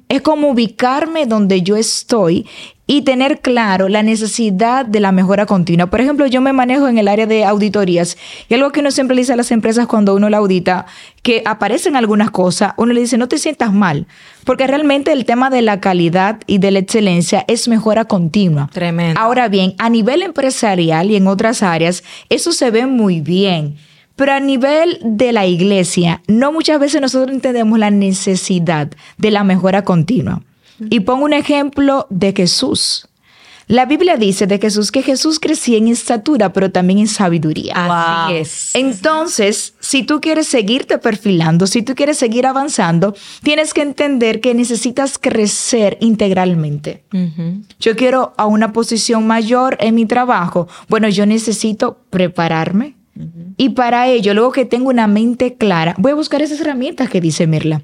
[0.09, 2.45] Es como ubicarme donde yo estoy
[2.93, 5.87] y tener claro la necesidad de la mejora continua.
[5.87, 8.17] Por ejemplo, yo me manejo en el área de auditorías
[8.49, 10.85] y algo que uno siempre le dice a las empresas cuando uno la audita,
[11.23, 14.07] que aparecen algunas cosas, uno le dice, no te sientas mal,
[14.43, 18.69] porque realmente el tema de la calidad y de la excelencia es mejora continua.
[18.73, 19.17] Tremendo.
[19.17, 23.77] Ahora bien, a nivel empresarial y en otras áreas, eso se ve muy bien.
[24.15, 29.43] Pero a nivel de la iglesia, no muchas veces nosotros entendemos la necesidad de la
[29.43, 30.41] mejora continua.
[30.89, 33.07] Y pongo un ejemplo de Jesús.
[33.71, 37.73] La Biblia dice de Jesús que Jesús crecía en estatura, pero también en sabiduría.
[37.77, 38.75] Así es.
[38.75, 44.53] Entonces, si tú quieres seguirte perfilando, si tú quieres seguir avanzando, tienes que entender que
[44.53, 47.05] necesitas crecer integralmente.
[47.79, 50.67] Yo quiero a una posición mayor en mi trabajo.
[50.89, 52.95] Bueno, yo necesito prepararme.
[53.57, 57.21] Y para ello, luego que tengo una mente clara, voy a buscar esas herramientas que
[57.21, 57.81] dice Mirla.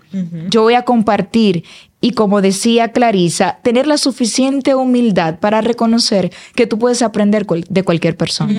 [0.49, 1.63] Yo voy a compartir
[1.99, 7.65] y como decía Clarisa, tener la suficiente humildad para reconocer que tú puedes aprender cual-
[7.69, 8.53] de cualquier persona.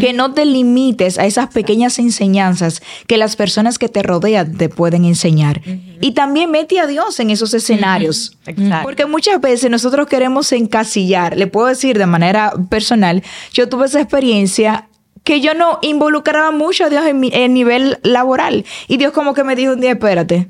[0.00, 4.68] Que no te limites a esas pequeñas enseñanzas que las personas que te rodean te
[4.68, 5.62] pueden enseñar.
[6.02, 8.36] Y también mete a Dios en esos escenarios.
[8.46, 8.82] Exacto.
[8.84, 11.36] Porque muchas veces nosotros queremos encasillar.
[11.38, 13.22] Le puedo decir de manera personal,
[13.54, 14.88] yo tuve esa experiencia
[15.24, 18.64] que yo no involucraba mucho a Dios en mi en nivel laboral.
[18.88, 20.48] Y Dios como que me dijo un día, espérate.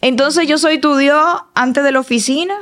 [0.00, 2.54] Entonces yo soy tu Dios antes de la oficina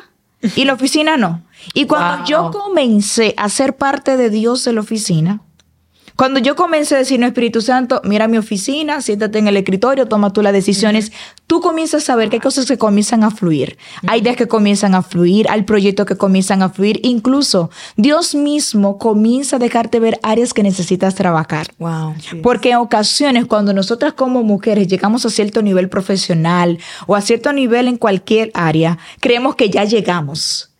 [0.56, 1.42] y la oficina no.
[1.72, 2.26] Y cuando Wow.
[2.26, 5.40] yo comencé a ser parte de Dios en la oficina,
[6.16, 10.07] cuando yo comencé a decir, no, Espíritu Santo, mira mi oficina, siéntate en el escritorio,
[10.07, 11.11] toma tú las decisiones,
[11.48, 13.77] tú comienzas a ver qué cosas que comienzan a fluir.
[14.07, 17.00] Hay ideas que comienzan a fluir, hay proyectos que comienzan a fluir.
[17.03, 21.66] Incluso Dios mismo comienza a dejarte ver áreas que necesitas trabajar.
[21.79, 22.14] Wow.
[22.42, 27.53] Porque en ocasiones cuando nosotras como mujeres llegamos a cierto nivel profesional o a cierto
[27.53, 30.70] nivel en cualquier área, creemos que ya llegamos.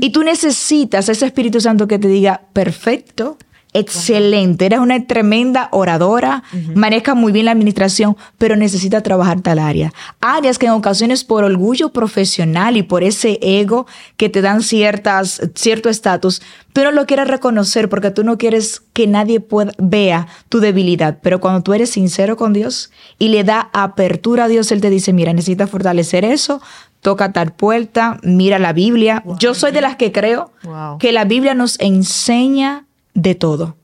[0.00, 3.38] Y tú necesitas ese Espíritu Santo que te diga, perfecto,
[3.72, 6.42] excelente, eres una tremenda oradora,
[6.74, 9.92] manejas muy bien la administración, pero necesitas trabajar tal área.
[10.20, 15.40] Áreas que en ocasiones por orgullo profesional y por ese ego que te dan ciertas,
[15.54, 20.26] cierto estatus, tú no lo quieres reconocer porque tú no quieres que nadie pueda, vea
[20.48, 21.18] tu debilidad.
[21.22, 24.90] Pero cuando tú eres sincero con Dios y le da apertura a Dios, Él te
[24.90, 26.60] dice, mira, necesitas fortalecer eso,
[27.00, 29.24] toca tal puerta, mira la Biblia.
[29.38, 30.98] Yo soy de las que creo Wow.
[30.98, 33.76] que la Biblia nos enseña de todo,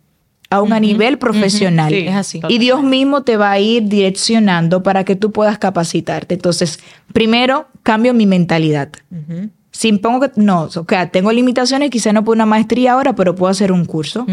[0.50, 1.92] aún a nivel profesional.
[1.92, 2.40] Sí, es así.
[2.48, 6.34] Y Dios mismo te va a ir direccionando para que tú puedas capacitarte.
[6.34, 6.80] Entonces,
[7.12, 8.90] primero, cambio mi mentalidad.
[9.70, 13.34] Si pongo que, no, o sea, tengo limitaciones, quizá no puedo una maestría ahora, pero
[13.34, 14.26] puedo hacer un curso.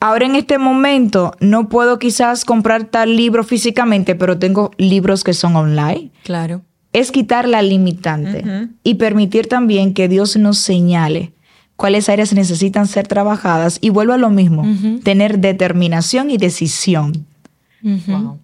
[0.00, 5.32] Ahora en este momento no puedo quizás comprar tal libro físicamente, pero tengo libros que
[5.32, 6.12] son online.
[6.22, 6.62] Claro.
[6.92, 11.32] Es quitar la limitante y permitir también que Dios nos señale
[11.78, 14.66] cuáles áreas necesitan ser trabajadas y vuelvo a lo mismo,
[15.04, 17.24] tener determinación y decisión.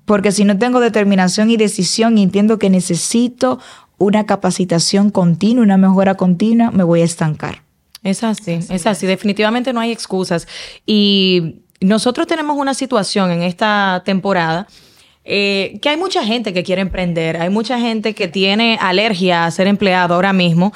[0.05, 3.59] Porque si no tengo determinación y decisión y entiendo que necesito
[3.99, 7.63] una capacitación continua, una mejora continua, me voy a estancar.
[8.05, 9.05] Es así, es así.
[9.09, 10.47] Definitivamente no hay excusas.
[10.87, 14.69] Y nosotros tenemos una situación en esta temporada
[15.25, 19.51] eh, que hay mucha gente que quiere emprender, hay mucha gente que tiene alergia a
[19.51, 20.73] ser empleado ahora mismo.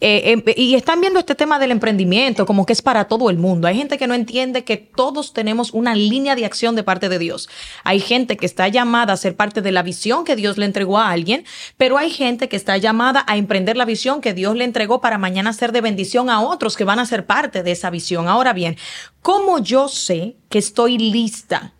[0.00, 3.38] Eh, em, y están viendo este tema del emprendimiento como que es para todo el
[3.38, 3.66] mundo.
[3.66, 7.18] Hay gente que no entiende que todos tenemos una línea de acción de parte de
[7.18, 7.48] Dios.
[7.82, 10.98] Hay gente que está llamada a ser parte de la visión que Dios le entregó
[10.98, 11.44] a alguien,
[11.76, 15.18] pero hay gente que está llamada a emprender la visión que Dios le entregó para
[15.18, 18.28] mañana ser de bendición a otros que van a ser parte de esa visión.
[18.28, 18.76] Ahora bien,
[19.20, 21.72] ¿cómo yo sé que estoy lista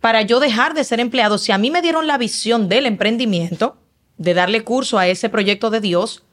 [0.00, 1.38] para yo dejar de ser empleado?
[1.38, 3.76] Si a mí me dieron la visión del emprendimiento,
[4.18, 6.24] de darle curso a ese proyecto de Dios,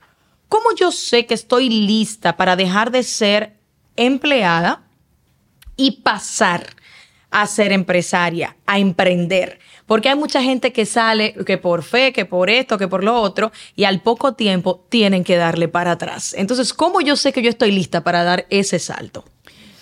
[0.50, 3.54] ¿Cómo yo sé que estoy lista para dejar de ser
[3.96, 4.82] empleada
[5.78, 6.66] y pasar
[7.30, 9.60] a ser empresaria, a emprender?
[9.86, 13.22] Porque hay mucha gente que sale que por fe, que por esto, que por lo
[13.22, 16.34] otro, y al poco tiempo tienen que darle para atrás.
[16.36, 19.26] Entonces, ¿cómo yo sé que yo estoy lista para dar ese salto?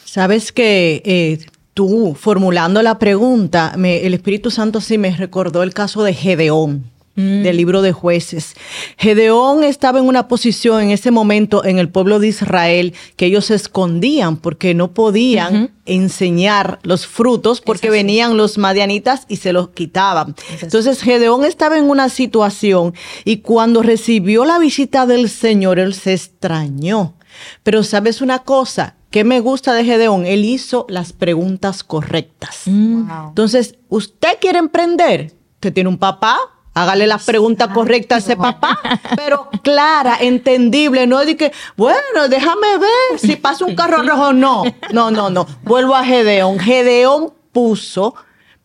[0.04, 6.04] Sabes que eh, tú, formulando la pregunta, el Espíritu Santo sí me recordó el caso
[6.04, 6.97] de Gedeón.
[7.18, 7.42] Mm.
[7.42, 8.54] del libro de jueces.
[8.96, 13.46] Gedeón estaba en una posición en ese momento en el pueblo de Israel que ellos
[13.46, 19.70] se escondían porque no podían enseñar los frutos porque venían los madianitas y se los
[19.70, 20.36] quitaban.
[20.62, 22.94] Entonces Gedeón estaba en una situación
[23.26, 27.16] y cuando recibió la visita del Señor, él se extrañó.
[27.64, 30.26] Pero sabes una cosa, ¿Qué me gusta de Gedeón?
[30.26, 32.64] Él hizo las preguntas correctas.
[32.66, 33.10] Mm.
[33.30, 35.34] Entonces, ¿usted quiere emprender?
[35.56, 36.38] ¿Usted tiene un papá?
[36.78, 38.80] Hágale la pregunta correcta a ese papá,
[39.16, 44.34] pero clara, entendible, no de que, bueno, déjame ver si pasa un carro rojo.
[44.34, 45.48] No, no, no, no.
[45.64, 46.60] Vuelvo a Gedeón.
[46.60, 48.14] Gedeón puso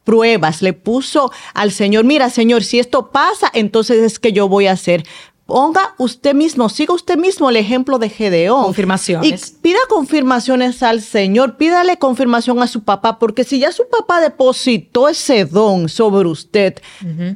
[0.05, 4.67] pruebas, le puso al Señor, mira, Señor, si esto pasa, entonces es que yo voy
[4.67, 5.05] a hacer
[5.47, 8.65] ponga usted mismo, siga usted mismo el ejemplo de Gedeón.
[8.65, 9.53] Confirmaciones.
[9.53, 14.21] Y pida confirmaciones al Señor, pídale confirmación a su papá, porque si ya su papá
[14.21, 16.81] depositó ese don sobre usted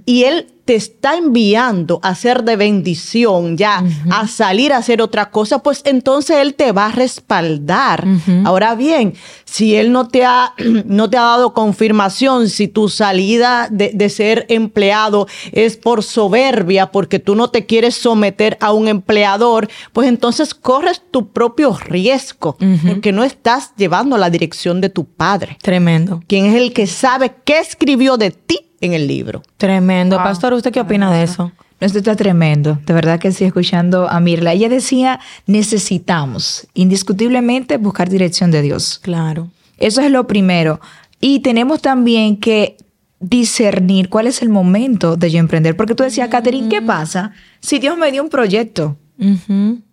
[0.07, 5.31] y él te está enviando a ser de bendición, ya a salir a hacer otra
[5.31, 8.05] cosa, pues entonces Él te va a respaldar.
[8.45, 13.69] Ahora bien, si Él no te, ha, no te ha dado confirmación, si tu salida
[13.71, 19.69] de, ser empleado es por soberbia, porque tú no te quieres someter a un empleador,
[19.93, 22.57] pues entonces corres tu propio riesgo,
[22.89, 25.59] porque no estás llevando la dirección de tu padre.
[25.63, 26.23] Tremendo.
[26.27, 29.43] Quien es el que sabe qué escribió de ti en el libro.
[29.57, 30.17] Tremendo.
[30.17, 31.53] Pastor, ¿usted qué opina de eso?
[31.79, 34.55] Esto está tremendo, de verdad que sí, escuchando a Mirla.
[34.55, 38.99] Ella decía, necesitamos indiscutiblemente buscar dirección de Dios.
[39.03, 39.51] Claro.
[39.77, 40.81] Eso es lo primero.
[41.21, 42.79] Y tenemos también que
[43.21, 45.77] discernir cuál es el momento de yo emprender.
[45.77, 48.97] Porque tú decías, Catherine, ¿qué pasa si Dios me dio un proyecto?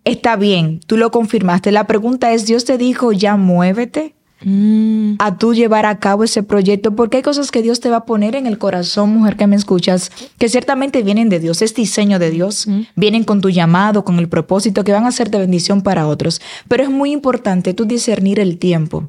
[0.04, 1.72] Está bien, tú lo confirmaste.
[1.72, 4.14] La pregunta es, Dios te dijo, ya muévete.
[4.44, 5.14] Mm.
[5.20, 8.04] a tú llevar a cabo ese proyecto, porque hay cosas que Dios te va a
[8.04, 12.18] poner en el corazón, mujer que me escuchas, que ciertamente vienen de Dios, es diseño
[12.18, 15.80] de Dios, vienen con tu llamado, con el propósito, que van a ser de bendición
[15.80, 16.42] para otros.
[16.68, 19.08] Pero es muy importante tú discernir el tiempo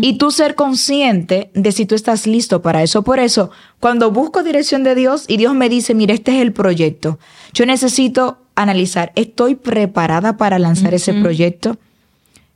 [0.00, 3.02] y tú ser consciente de si tú estás listo para eso.
[3.02, 6.52] Por eso, cuando busco dirección de Dios y Dios me dice, mire, este es el
[6.52, 7.18] proyecto,
[7.52, 11.78] yo necesito analizar, ¿estoy preparada para lanzar ese proyecto?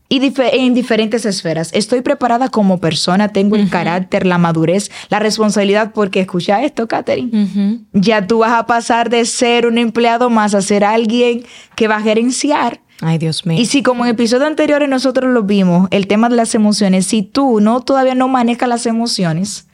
[0.09, 1.71] Y en diferentes esferas.
[1.73, 7.81] Estoy preparada como persona, tengo el carácter, la madurez, la responsabilidad, porque escucha esto, Katherine.
[7.93, 11.97] Ya tú vas a pasar de ser un empleado más a ser alguien que va
[11.97, 13.61] a gerenciar Ay, Dios mío.
[13.61, 17.23] Y si como en episodios anteriores nosotros lo vimos, el tema de las emociones, si
[17.23, 19.67] tú no todavía no manejas las emociones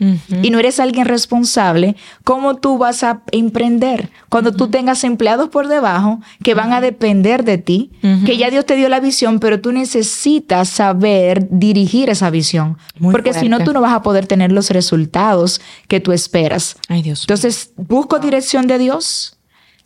[0.43, 4.11] y no eres alguien responsable, ¿cómo tú vas a emprender?
[4.29, 7.91] Cuando tú tengas empleados por debajo que van a depender de ti,
[8.25, 12.79] que ya Dios te dio la visión, pero tú necesitas saber dirigir esa visión.
[13.01, 16.77] Porque si no, tú no vas a poder tener los resultados que tú esperas.
[16.89, 17.23] Ay, Dios.
[17.23, 19.37] Entonces, busco dirección de Dios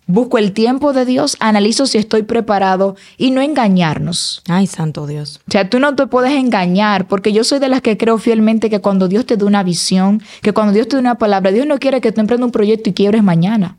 [0.06, 4.42] Busco el tiempo de Dios, analizo si estoy preparado y no engañarnos.
[4.48, 5.40] Ay, santo Dios.
[5.48, 8.68] O sea, tú no te puedes engañar, porque yo soy de las que creo fielmente
[8.68, 11.66] que cuando Dios te da una visión, que cuando Dios te da una palabra, Dios
[11.66, 13.78] no quiere que tú emprendas un proyecto y quiebres mañana.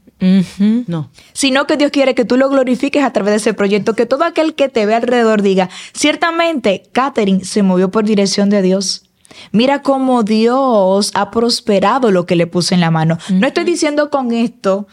[0.88, 1.09] No.
[1.33, 4.23] Sino que Dios quiere que tú lo glorifiques a través de ese proyecto, que todo
[4.23, 9.03] aquel que te ve alrededor diga, ciertamente, Catherine se movió por dirección de Dios.
[9.51, 13.17] Mira cómo Dios ha prosperado lo que le puso en la mano.
[13.29, 14.88] No estoy diciendo con esto,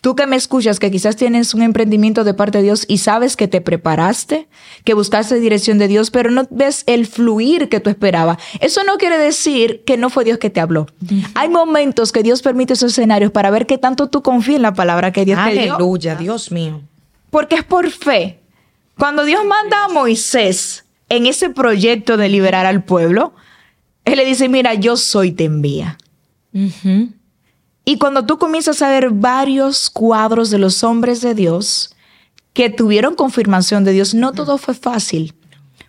[0.00, 3.36] tú que me escuchas, que quizás tienes un emprendimiento de parte de Dios y sabes
[3.36, 4.48] que te preparaste,
[4.84, 8.38] que buscaste dirección de Dios, pero no ves el fluir que tú esperabas.
[8.60, 10.86] Eso no quiere decir que no fue Dios que te habló.
[11.34, 14.74] Hay momentos que Dios permite esos escenarios para ver qué tanto tú confías en la
[14.74, 15.74] palabra que Dios te dio.
[15.74, 16.80] Aleluya, Dios mío.
[17.30, 18.40] Porque es por fe.
[18.96, 23.32] Cuando Dios manda a Moisés en ese proyecto de liberar al pueblo,
[24.04, 25.98] Él le dice, mira, yo soy, te envía.
[27.88, 31.96] Y cuando tú comienzas a ver varios cuadros de los hombres de Dios
[32.52, 35.34] que tuvieron confirmación de Dios, no todo fue fácil,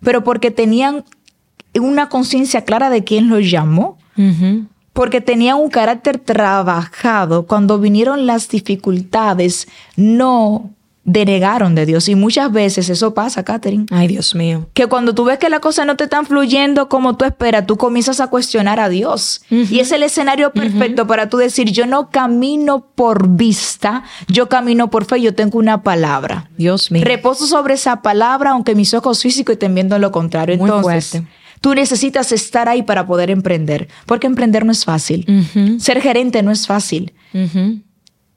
[0.01, 1.03] pero porque tenían
[1.77, 3.97] una conciencia clara de quién los llamó,
[4.93, 10.69] porque tenían un carácter trabajado, cuando vinieron las dificultades, no
[11.11, 12.07] denegaron de Dios.
[12.07, 13.85] Y muchas veces eso pasa, Catherine.
[13.89, 14.67] Ay, Dios mío.
[14.73, 17.77] Que cuando tú ves que las cosas no te están fluyendo como tú esperas, tú
[17.77, 19.41] comienzas a cuestionar a Dios.
[19.49, 24.91] Y es el escenario perfecto para tú decir, yo no camino por vista, yo camino
[24.91, 26.49] por fe, yo tengo una palabra.
[26.57, 27.03] Dios mío.
[27.03, 30.57] Reposo sobre esa palabra, aunque mis ojos físicos estén viendo lo contrario.
[30.57, 31.27] Muy Entonces, fuerte.
[31.59, 35.25] tú necesitas estar ahí para poder emprender, porque emprender no es fácil.
[35.79, 37.13] Ser gerente no es fácil.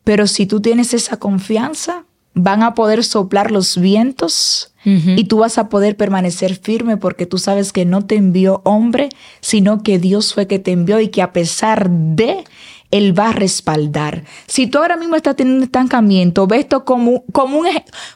[0.04, 5.58] Pero si tú tienes esa confianza, van a poder soplar los vientos y tú vas
[5.58, 10.34] a poder permanecer firme porque tú sabes que no te envió hombre, sino que Dios
[10.34, 12.42] fue que te envió y que a pesar de,
[12.90, 14.24] Él va a respaldar.
[14.48, 17.68] Si tú ahora mismo estás teniendo un estancamiento, ve esto como, como, un,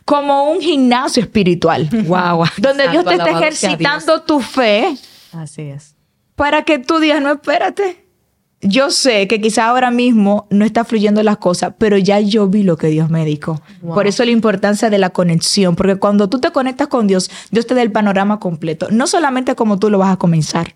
[0.04, 1.88] como un gimnasio espiritual.
[2.06, 2.46] Wow.
[2.58, 4.96] Donde Dios te está ejercitando tu fe
[5.32, 5.94] Así es.
[6.34, 8.05] para que tú digas, no, espérate.
[8.62, 12.62] Yo sé que quizá ahora mismo no está fluyendo las cosas, pero ya yo vi
[12.62, 13.60] lo que Dios me dijo.
[13.82, 17.66] Por eso la importancia de la conexión, porque cuando tú te conectas con Dios, Dios
[17.66, 18.88] te da el panorama completo.
[18.90, 20.74] No solamente como tú lo vas a comenzar,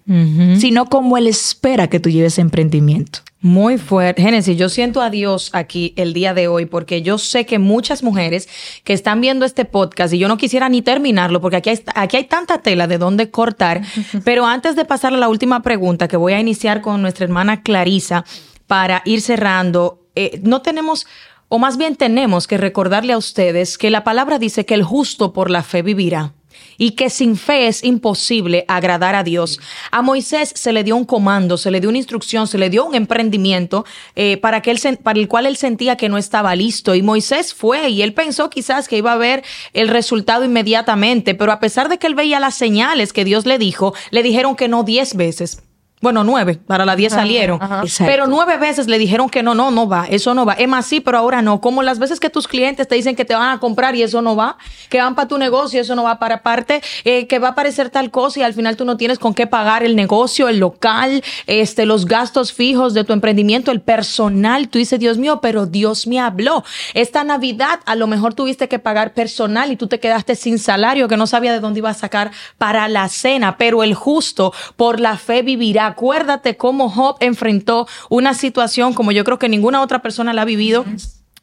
[0.58, 3.20] sino como Él espera que tú lleves emprendimiento.
[3.42, 4.20] Muy fuerte.
[4.20, 8.02] Génesis, yo siento a Dios aquí el día de hoy porque yo sé que muchas
[8.02, 8.50] mujeres
[8.84, 12.18] que están viendo este podcast y yo no quisiera ni terminarlo porque aquí hay, aquí
[12.18, 13.80] hay tanta tela de dónde cortar,
[14.24, 17.62] pero antes de pasar a la última pregunta que voy a iniciar con nuestra hermana
[17.62, 18.26] Clarisa
[18.66, 21.06] para ir cerrando, eh, no tenemos...
[21.52, 25.32] O más bien tenemos que recordarle a ustedes que la palabra dice que el justo
[25.32, 26.32] por la fe vivirá
[26.78, 29.60] y que sin fe es imposible agradar a Dios.
[29.90, 32.84] A Moisés se le dio un comando, se le dio una instrucción, se le dio
[32.84, 33.84] un emprendimiento
[34.16, 36.94] eh, para, que él, para el cual él sentía que no estaba listo.
[36.94, 41.52] Y Moisés fue y él pensó quizás que iba a ver el resultado inmediatamente, pero
[41.52, 44.68] a pesar de que él veía las señales que Dios le dijo, le dijeron que
[44.68, 45.62] no diez veces.
[46.00, 47.60] Bueno, nueve, para las diez salieron.
[47.82, 48.10] Exacto.
[48.10, 50.54] Pero nueve veces le dijeron que no, no, no va, eso no va.
[50.54, 51.60] Es más, sí, pero ahora no.
[51.60, 54.22] Como las veces que tus clientes te dicen que te van a comprar y eso
[54.22, 54.56] no va,
[54.88, 57.50] que van para tu negocio y eso no va para parte, eh, que va a
[57.50, 60.58] aparecer tal cosa y al final tú no tienes con qué pagar el negocio, el
[60.58, 64.70] local, este, los gastos fijos de tu emprendimiento, el personal.
[64.70, 66.64] Tú dices, Dios mío, pero Dios me habló.
[66.94, 71.08] Esta Navidad a lo mejor tuviste que pagar personal y tú te quedaste sin salario
[71.08, 74.98] que no sabía de dónde iba a sacar para la cena, pero el justo por
[74.98, 75.89] la fe vivirá.
[75.90, 80.46] Acuérdate cómo Job enfrentó una situación como yo creo que ninguna otra persona la ha
[80.46, 80.84] vivido.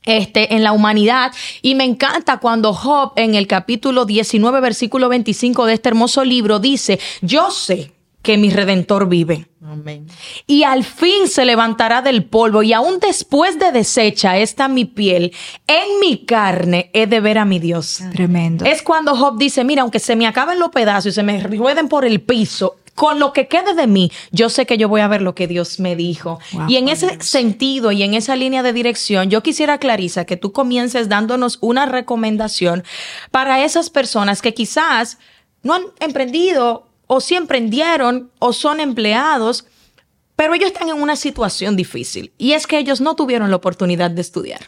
[0.05, 1.33] Este, en la humanidad.
[1.61, 6.59] Y me encanta cuando Job en el capítulo 19, versículo 25 de este hermoso libro
[6.59, 10.07] dice, yo sé que mi redentor vive Amén.
[10.47, 15.33] y al fin se levantará del polvo y aún después de deshecha esta mi piel,
[15.65, 18.01] en mi carne he de ver a mi Dios.
[18.11, 18.65] Tremendo.
[18.65, 21.87] Es cuando Job dice, mira, aunque se me acaben los pedazos y se me rueden
[21.89, 25.07] por el piso, con lo que quede de mí, yo sé que yo voy a
[25.07, 26.39] ver lo que Dios me dijo.
[26.51, 30.35] Wow, y en ese sentido y en esa línea de dirección, yo quisiera, Clarisa, que
[30.35, 32.83] tú comiences dándonos una recomendación
[33.29, 35.19] para esas personas que quizás
[35.61, 39.67] no han emprendido o sí emprendieron o son empleados,
[40.35, 44.09] pero ellos están en una situación difícil y es que ellos no tuvieron la oportunidad
[44.09, 44.61] de estudiar.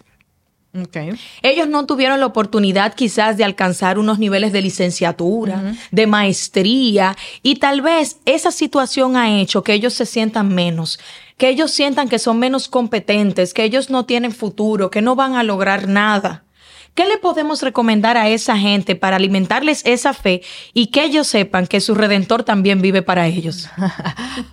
[0.77, 0.97] Ok.
[1.41, 7.55] Ellos no tuvieron la oportunidad quizás de alcanzar unos niveles de licenciatura, de maestría, y
[7.55, 10.99] tal vez esa situación ha hecho que ellos se sientan menos,
[11.37, 15.35] que ellos sientan que son menos competentes, que ellos no tienen futuro, que no van
[15.35, 16.43] a lograr nada.
[16.93, 20.41] ¿Qué le podemos recomendar a esa gente para alimentarles esa fe
[20.73, 23.69] y que ellos sepan que su redentor también vive para ellos?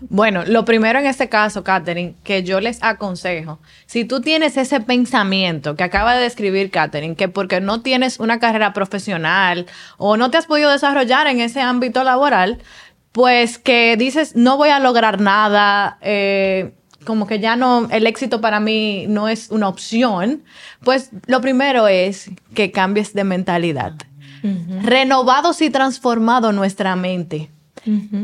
[0.09, 4.80] Bueno, lo primero en este caso, Katherine, que yo les aconsejo, si tú tienes ese
[4.80, 9.66] pensamiento que acaba de describir Katherine, que porque no tienes una carrera profesional
[9.99, 12.59] o no te has podido desarrollar en ese ámbito laboral,
[13.12, 16.74] pues que dices, no voy a lograr nada, eh,
[17.07, 20.43] como que ya no, el éxito para mí no es una opción,
[20.85, 23.95] pues lo primero es que cambies de mentalidad.
[24.83, 27.51] Renovados y transformado nuestra mente.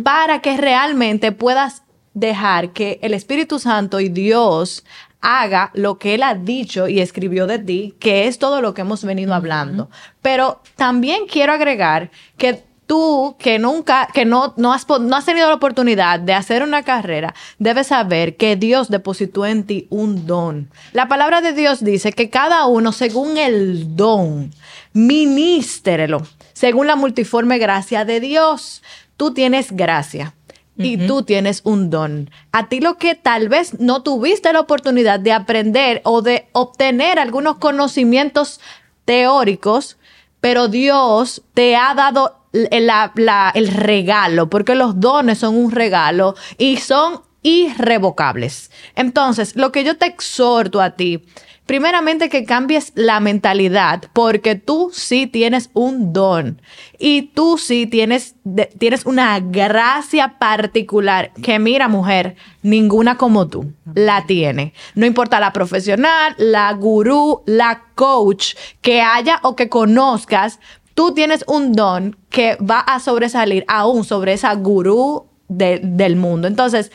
[0.02, 1.82] para que realmente puedas
[2.14, 4.84] dejar que el Espíritu Santo y Dios
[5.20, 8.82] haga lo que Él ha dicho y escribió de ti, que es todo lo que
[8.82, 9.88] hemos venido hablando.
[10.20, 15.48] Pero también quiero agregar que tú que nunca, que no, no, has, no has tenido
[15.48, 20.70] la oportunidad de hacer una carrera, debes saber que Dios depositó en ti un don.
[20.92, 24.50] La palabra de Dios dice que cada uno, según el don,
[24.92, 26.22] ministrelo,
[26.52, 28.82] según la multiforme gracia de Dios.
[29.16, 30.34] Tú tienes gracia
[30.76, 32.30] y tú tienes un don.
[32.50, 37.18] A ti lo que tal vez no tuviste la oportunidad de aprender o de obtener
[37.18, 38.60] algunos conocimientos
[39.04, 39.96] teóricos,
[40.40, 47.22] pero Dios te ha dado el, regalo, porque los dones son un regalo y son
[47.42, 48.70] irrevocables.
[48.94, 51.22] Entonces, lo que yo te exhorto a ti
[51.66, 56.60] primeramente que cambies la mentalidad, porque tú sí tienes un don
[56.98, 58.34] y tú sí tienes,
[58.78, 64.74] tienes una gracia particular que mira mujer, ninguna como tú la tiene.
[64.94, 70.58] No importa la profesional, la gurú, la coach que haya o que conozcas,
[70.94, 76.48] tú tienes un don que va a sobresalir aún sobre esa gurú del mundo.
[76.48, 76.90] Entonces,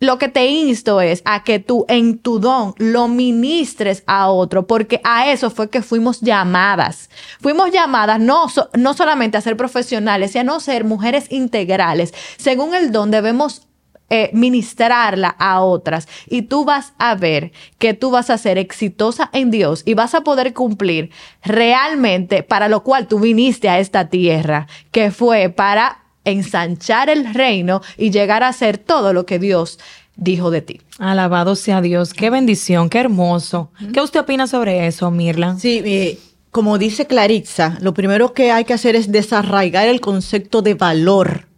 [0.00, 4.66] lo que te insto es a que tú en tu don lo ministres a otro,
[4.66, 7.08] porque a eso fue que fuimos llamadas.
[7.40, 12.12] Fuimos llamadas no, no solamente a ser profesionales, sino a ser mujeres integrales.
[12.36, 13.66] Según el don debemos
[14.10, 19.30] eh, ministrarla a otras y tú vas a ver que tú vas a ser exitosa
[19.32, 21.10] en Dios y vas a poder cumplir
[21.42, 27.80] realmente para lo cual tú viniste a esta tierra, que fue para ensanchar el reino
[27.96, 29.78] y llegar a ser todo lo que Dios
[30.16, 30.80] dijo de ti.
[30.98, 33.70] Alabado sea Dios, qué bendición, qué hermoso.
[33.92, 35.56] ¿Qué usted opina sobre eso, Mirla?
[35.58, 36.18] Sí, eh,
[36.50, 41.48] como dice Claritza, lo primero que hay que hacer es desarraigar el concepto de valor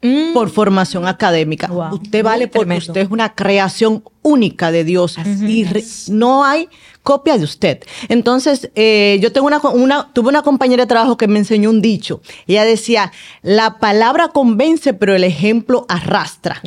[0.00, 0.32] Mm.
[0.32, 1.68] por formación académica.
[1.90, 5.66] Usted vale porque usted es una creación única de Dios y
[6.08, 6.68] no hay
[7.02, 7.82] copia de usted.
[8.08, 12.20] Entonces, eh, yo tengo una, tuve una compañera de trabajo que me enseñó un dicho.
[12.46, 13.10] Ella decía,
[13.42, 16.60] la palabra convence, pero el ejemplo arrastra.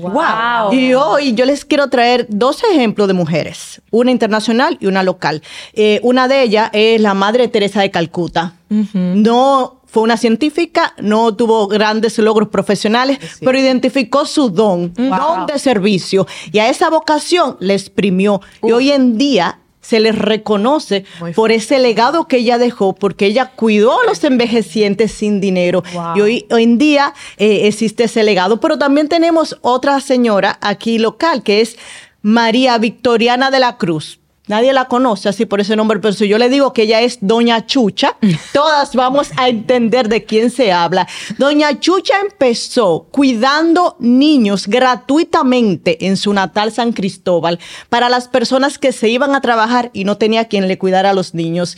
[0.73, 5.41] Y hoy yo les quiero traer dos ejemplos de mujeres, una internacional y una local.
[5.73, 8.55] Eh, una de ellas es la Madre Teresa de Calcuta.
[9.03, 15.59] No fue una científica, no tuvo grandes logros profesionales, pero identificó su don, don de
[15.59, 18.39] servicio, y a esa vocación le exprimió.
[18.63, 21.03] Y hoy en día se le reconoce
[21.35, 25.83] por ese legado que ella dejó, porque ella cuidó a los envejecientes sin dinero.
[26.15, 28.61] Y hoy, hoy, en día eh, existe ese legado.
[28.61, 31.77] Pero también tenemos otra señora aquí local, que es
[32.21, 34.20] María Victoriana de la Cruz.
[34.51, 37.19] Nadie la conoce así por ese nombre, pero si yo le digo que ella es
[37.21, 38.17] Doña Chucha,
[38.53, 41.07] todas vamos a entender de quién se habla.
[41.37, 48.91] Doña Chucha empezó cuidando niños gratuitamente en su natal San Cristóbal para las personas que
[48.91, 51.77] se iban a trabajar y no tenía quien le cuidara a los niños.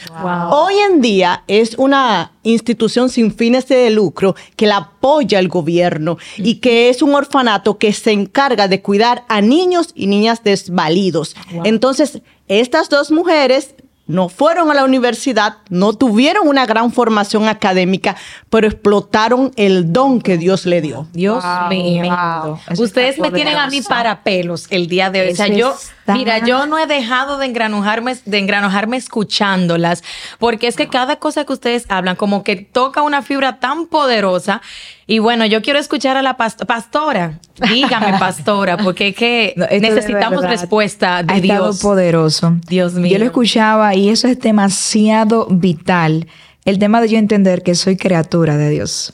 [0.49, 6.17] Hoy en día es una institución sin fines de lucro que la apoya el gobierno
[6.37, 11.35] y que es un orfanato que se encarga de cuidar a niños y niñas desvalidos.
[11.63, 13.75] Entonces, estas dos mujeres
[14.05, 18.17] no fueron a la universidad, no tuvieron una gran formación académica,
[18.49, 21.07] pero explotaron el don que Dios le dio.
[21.13, 22.59] Dios mío.
[22.77, 25.31] Ustedes me tienen a mí para pelos el día de hoy.
[25.31, 25.73] o sea, yo,
[26.07, 30.03] mira, yo no he dejado de engranojarme, de engranojarme escuchándolas,
[30.37, 34.61] porque es que cada cosa que ustedes hablan, como que toca una fibra tan poderosa.
[35.05, 37.39] Y bueno, yo quiero escuchar a la pastora.
[37.69, 41.81] Dígame, pastora, porque es que necesitamos respuesta de ha Dios.
[41.81, 42.57] poderoso.
[42.67, 43.11] Dios mío.
[43.11, 46.27] Yo lo escuchaba y eso es demasiado vital.
[46.65, 49.11] El tema de yo entender que soy criatura de Dios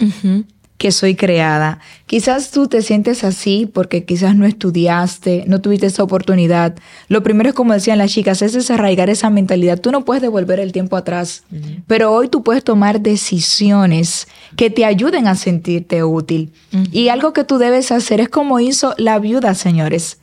[0.80, 1.80] que soy creada.
[2.10, 6.76] Quizás tú te sientes así porque quizás no estudiaste, no tuviste esa oportunidad.
[7.08, 9.80] Lo primero es, como decían las chicas, es desarraigar esa mentalidad.
[9.80, 11.44] Tú no puedes devolver el tiempo atrás,
[11.86, 16.52] pero hoy tú puedes tomar decisiones que te ayuden a sentirte útil.
[16.92, 20.18] Y algo que tú debes hacer es como hizo la viuda, señores.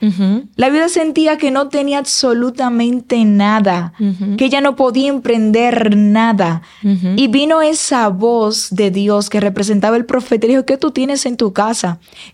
[0.57, 3.93] La viuda sentía que no tenía absolutamente nada,
[4.37, 6.62] que ella no podía emprender nada.
[6.82, 11.37] Y vino esa voz de Dios que representaba el profeta dijo, ¿qué tú tienes en
[11.37, 11.76] tu casa?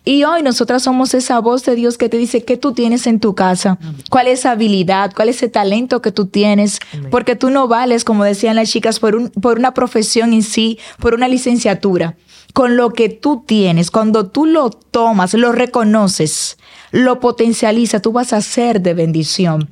[0.05, 3.21] Y hoy nosotras somos esa voz de Dios que te dice, ¿qué tú tienes en
[3.21, 3.79] tu casa?
[4.11, 5.13] ¿Cuál es esa habilidad?
[5.15, 6.79] ¿Cuál es ese talento que tú tienes?
[7.11, 10.79] Porque tú no vales, como decían las chicas, por, un, por una profesión en sí,
[10.99, 12.17] por una licenciatura.
[12.53, 16.59] Con lo que tú tienes, cuando tú lo tomas, lo reconoces,
[16.91, 19.71] lo potencializa, tú vas a ser de bendición.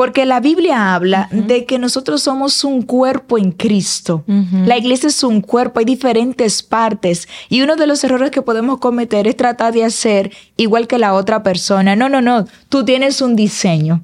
[0.00, 4.24] Porque la Biblia habla de que nosotros somos un cuerpo en Cristo.
[4.64, 7.28] La iglesia es un cuerpo, hay diferentes partes.
[7.50, 11.12] Y uno de los errores que podemos cometer es tratar de hacer igual que la
[11.12, 11.96] otra persona.
[11.96, 12.46] No, no, no.
[12.70, 14.02] Tú tienes un diseño,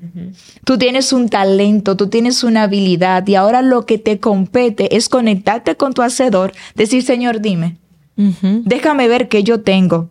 [0.64, 3.26] tú tienes un talento, tú tienes una habilidad.
[3.26, 7.78] Y ahora lo que te compete es conectarte con tu hacedor, decir, Señor, dime,
[8.16, 10.10] déjame ver qué yo tengo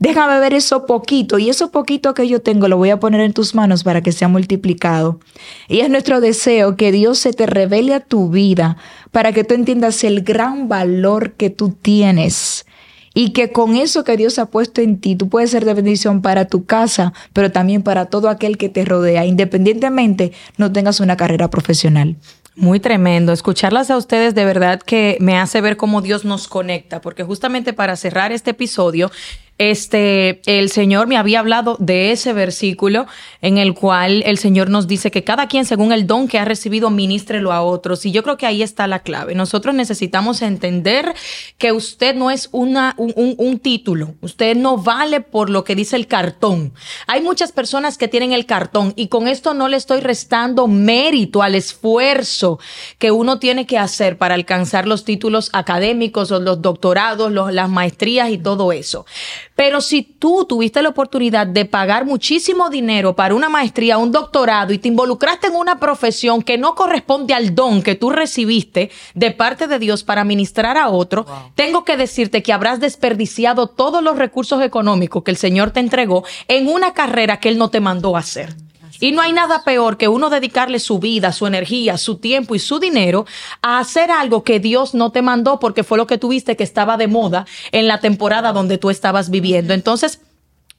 [0.00, 3.32] Déjame ver eso poquito y eso poquito que yo tengo lo voy a poner en
[3.32, 5.18] tus manos para que sea multiplicado.
[5.68, 8.76] Y es nuestro deseo que Dios se te revele a tu vida
[9.10, 12.64] para que tú entiendas el gran valor que tú tienes
[13.12, 16.22] y que con eso que Dios ha puesto en ti, tú puedes ser de bendición
[16.22, 21.16] para tu casa, pero también para todo aquel que te rodea, independientemente no tengas una
[21.16, 22.14] carrera profesional.
[22.54, 23.32] Muy tremendo.
[23.32, 27.72] Escucharlas a ustedes de verdad que me hace ver cómo Dios nos conecta, porque justamente
[27.72, 29.10] para cerrar este episodio,
[29.58, 33.06] este, el Señor me había hablado de ese versículo
[33.42, 36.44] en el cual el Señor nos dice que cada quien según el don que ha
[36.44, 38.06] recibido ministrelo a otros.
[38.06, 39.34] Y yo creo que ahí está la clave.
[39.34, 41.14] Nosotros necesitamos entender
[41.58, 44.14] que usted no es una, un, un título.
[44.20, 46.72] Usted no vale por lo que dice el cartón.
[47.06, 51.42] Hay muchas personas que tienen el cartón y con esto no le estoy restando mérito
[51.42, 52.60] al esfuerzo
[52.98, 57.68] que uno tiene que hacer para alcanzar los títulos académicos o los doctorados, los, las
[57.68, 59.04] maestrías y todo eso.
[59.58, 64.72] Pero si tú tuviste la oportunidad de pagar muchísimo dinero para una maestría, un doctorado
[64.72, 69.32] y te involucraste en una profesión que no corresponde al don que tú recibiste de
[69.32, 74.16] parte de Dios para ministrar a otro, tengo que decirte que habrás desperdiciado todos los
[74.16, 78.14] recursos económicos que el Señor te entregó en una carrera que Él no te mandó
[78.14, 78.54] a hacer.
[79.00, 82.58] Y no hay nada peor que uno dedicarle su vida, su energía, su tiempo y
[82.58, 83.26] su dinero
[83.62, 86.96] a hacer algo que Dios no te mandó porque fue lo que tuviste que estaba
[86.96, 89.74] de moda en la temporada donde tú estabas viviendo.
[89.74, 90.20] Entonces,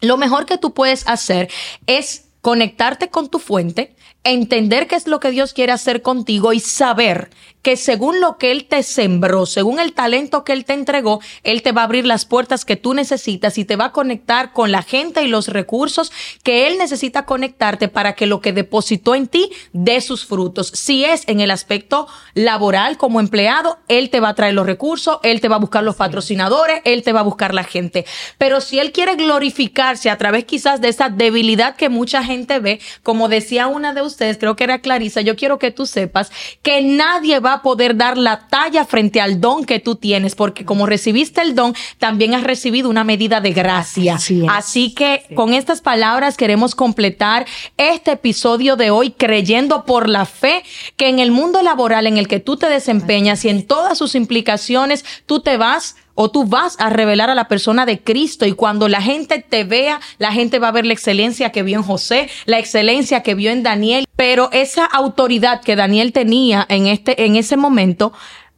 [0.01, 1.49] lo mejor que tú puedes hacer
[1.87, 6.59] es conectarte con tu fuente, entender qué es lo que Dios quiere hacer contigo y
[6.59, 7.29] saber
[7.61, 11.61] que según lo que Él te sembró, según el talento que Él te entregó, Él
[11.61, 14.71] te va a abrir las puertas que tú necesitas y te va a conectar con
[14.71, 16.11] la gente y los recursos
[16.43, 20.71] que Él necesita conectarte para que lo que depositó en ti dé sus frutos.
[20.73, 25.19] Si es en el aspecto laboral como empleado, Él te va a traer los recursos,
[25.23, 28.05] Él te va a buscar los patrocinadores, Él te va a buscar la gente.
[28.37, 32.28] Pero si Él quiere glorificarse a través quizás de esa debilidad que mucha gente
[32.61, 36.31] ve, como decía una de ustedes, creo que era Clarisa, yo quiero que tú sepas
[36.61, 40.65] que nadie va a poder dar la talla frente al don que tú tienes, porque
[40.65, 44.17] como recibiste el don, también has recibido una medida de gracia.
[44.49, 47.45] Así, que con estas palabras queremos completar
[47.77, 50.63] este episodio de hoy creyendo por la fe
[50.95, 54.15] que en el mundo laboral en el que tú te desempeñas y en todas sus
[54.15, 58.51] implicaciones, tú te vas o tú vas a revelar a la persona de Cristo y
[58.51, 61.83] cuando la gente te vea, la gente va a ver la excelencia que vio en
[61.83, 67.25] José, la excelencia que vio en Daniel, pero esa autoridad que Daniel tenía en este
[67.25, 68.11] en ese momento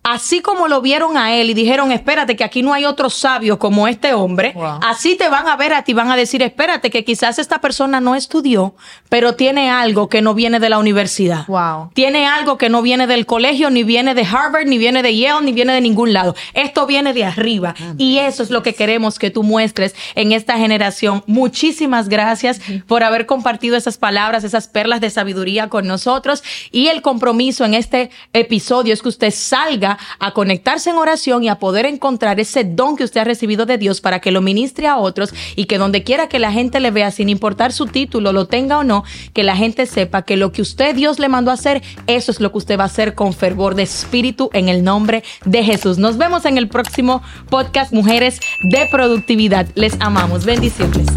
[0.04, 3.60] Así como lo vieron a él y dijeron, espérate, que aquí no hay otro sabio
[3.60, 7.04] como este hombre, así te van a ver a ti, van a decir, espérate, que
[7.06, 8.74] quizás esta persona no estudió,
[9.10, 11.46] pero tiene algo que no viene de la universidad.
[11.46, 11.92] Wow.
[11.94, 15.46] Tiene algo que no viene del colegio, ni viene de Harvard, ni viene de Yale,
[15.46, 16.36] ni viene de ningún lado.
[16.54, 17.76] Esto viene de arriba.
[18.00, 21.24] Y eso es lo que queremos que tú muestres en esta generación.
[21.28, 26.44] Muchísimas gracias por haber compartido esas palabras, esas perlas de sabiduría con nosotros.
[26.72, 31.50] Y el compromiso en este episodio es que usted salga a conectarse en oración y
[31.50, 34.88] a poder encontrar ese don que usted ha recibido de Dios para que lo ministre
[34.88, 38.34] a otros y que donde quiera que la gente le vea, sin importar su título,
[38.34, 41.52] lo tenga o no, que la gente sepa que lo que usted Dios le mandó
[41.52, 44.70] a hacer, eso es lo que usted va a hacer con fervor de espíritu en
[44.70, 45.98] el nombre de Jesús.
[45.98, 49.68] Nos vemos en el próximo podcast Mujeres de Productividad.
[49.76, 50.46] Les amamos.
[50.46, 51.08] Bendiciones.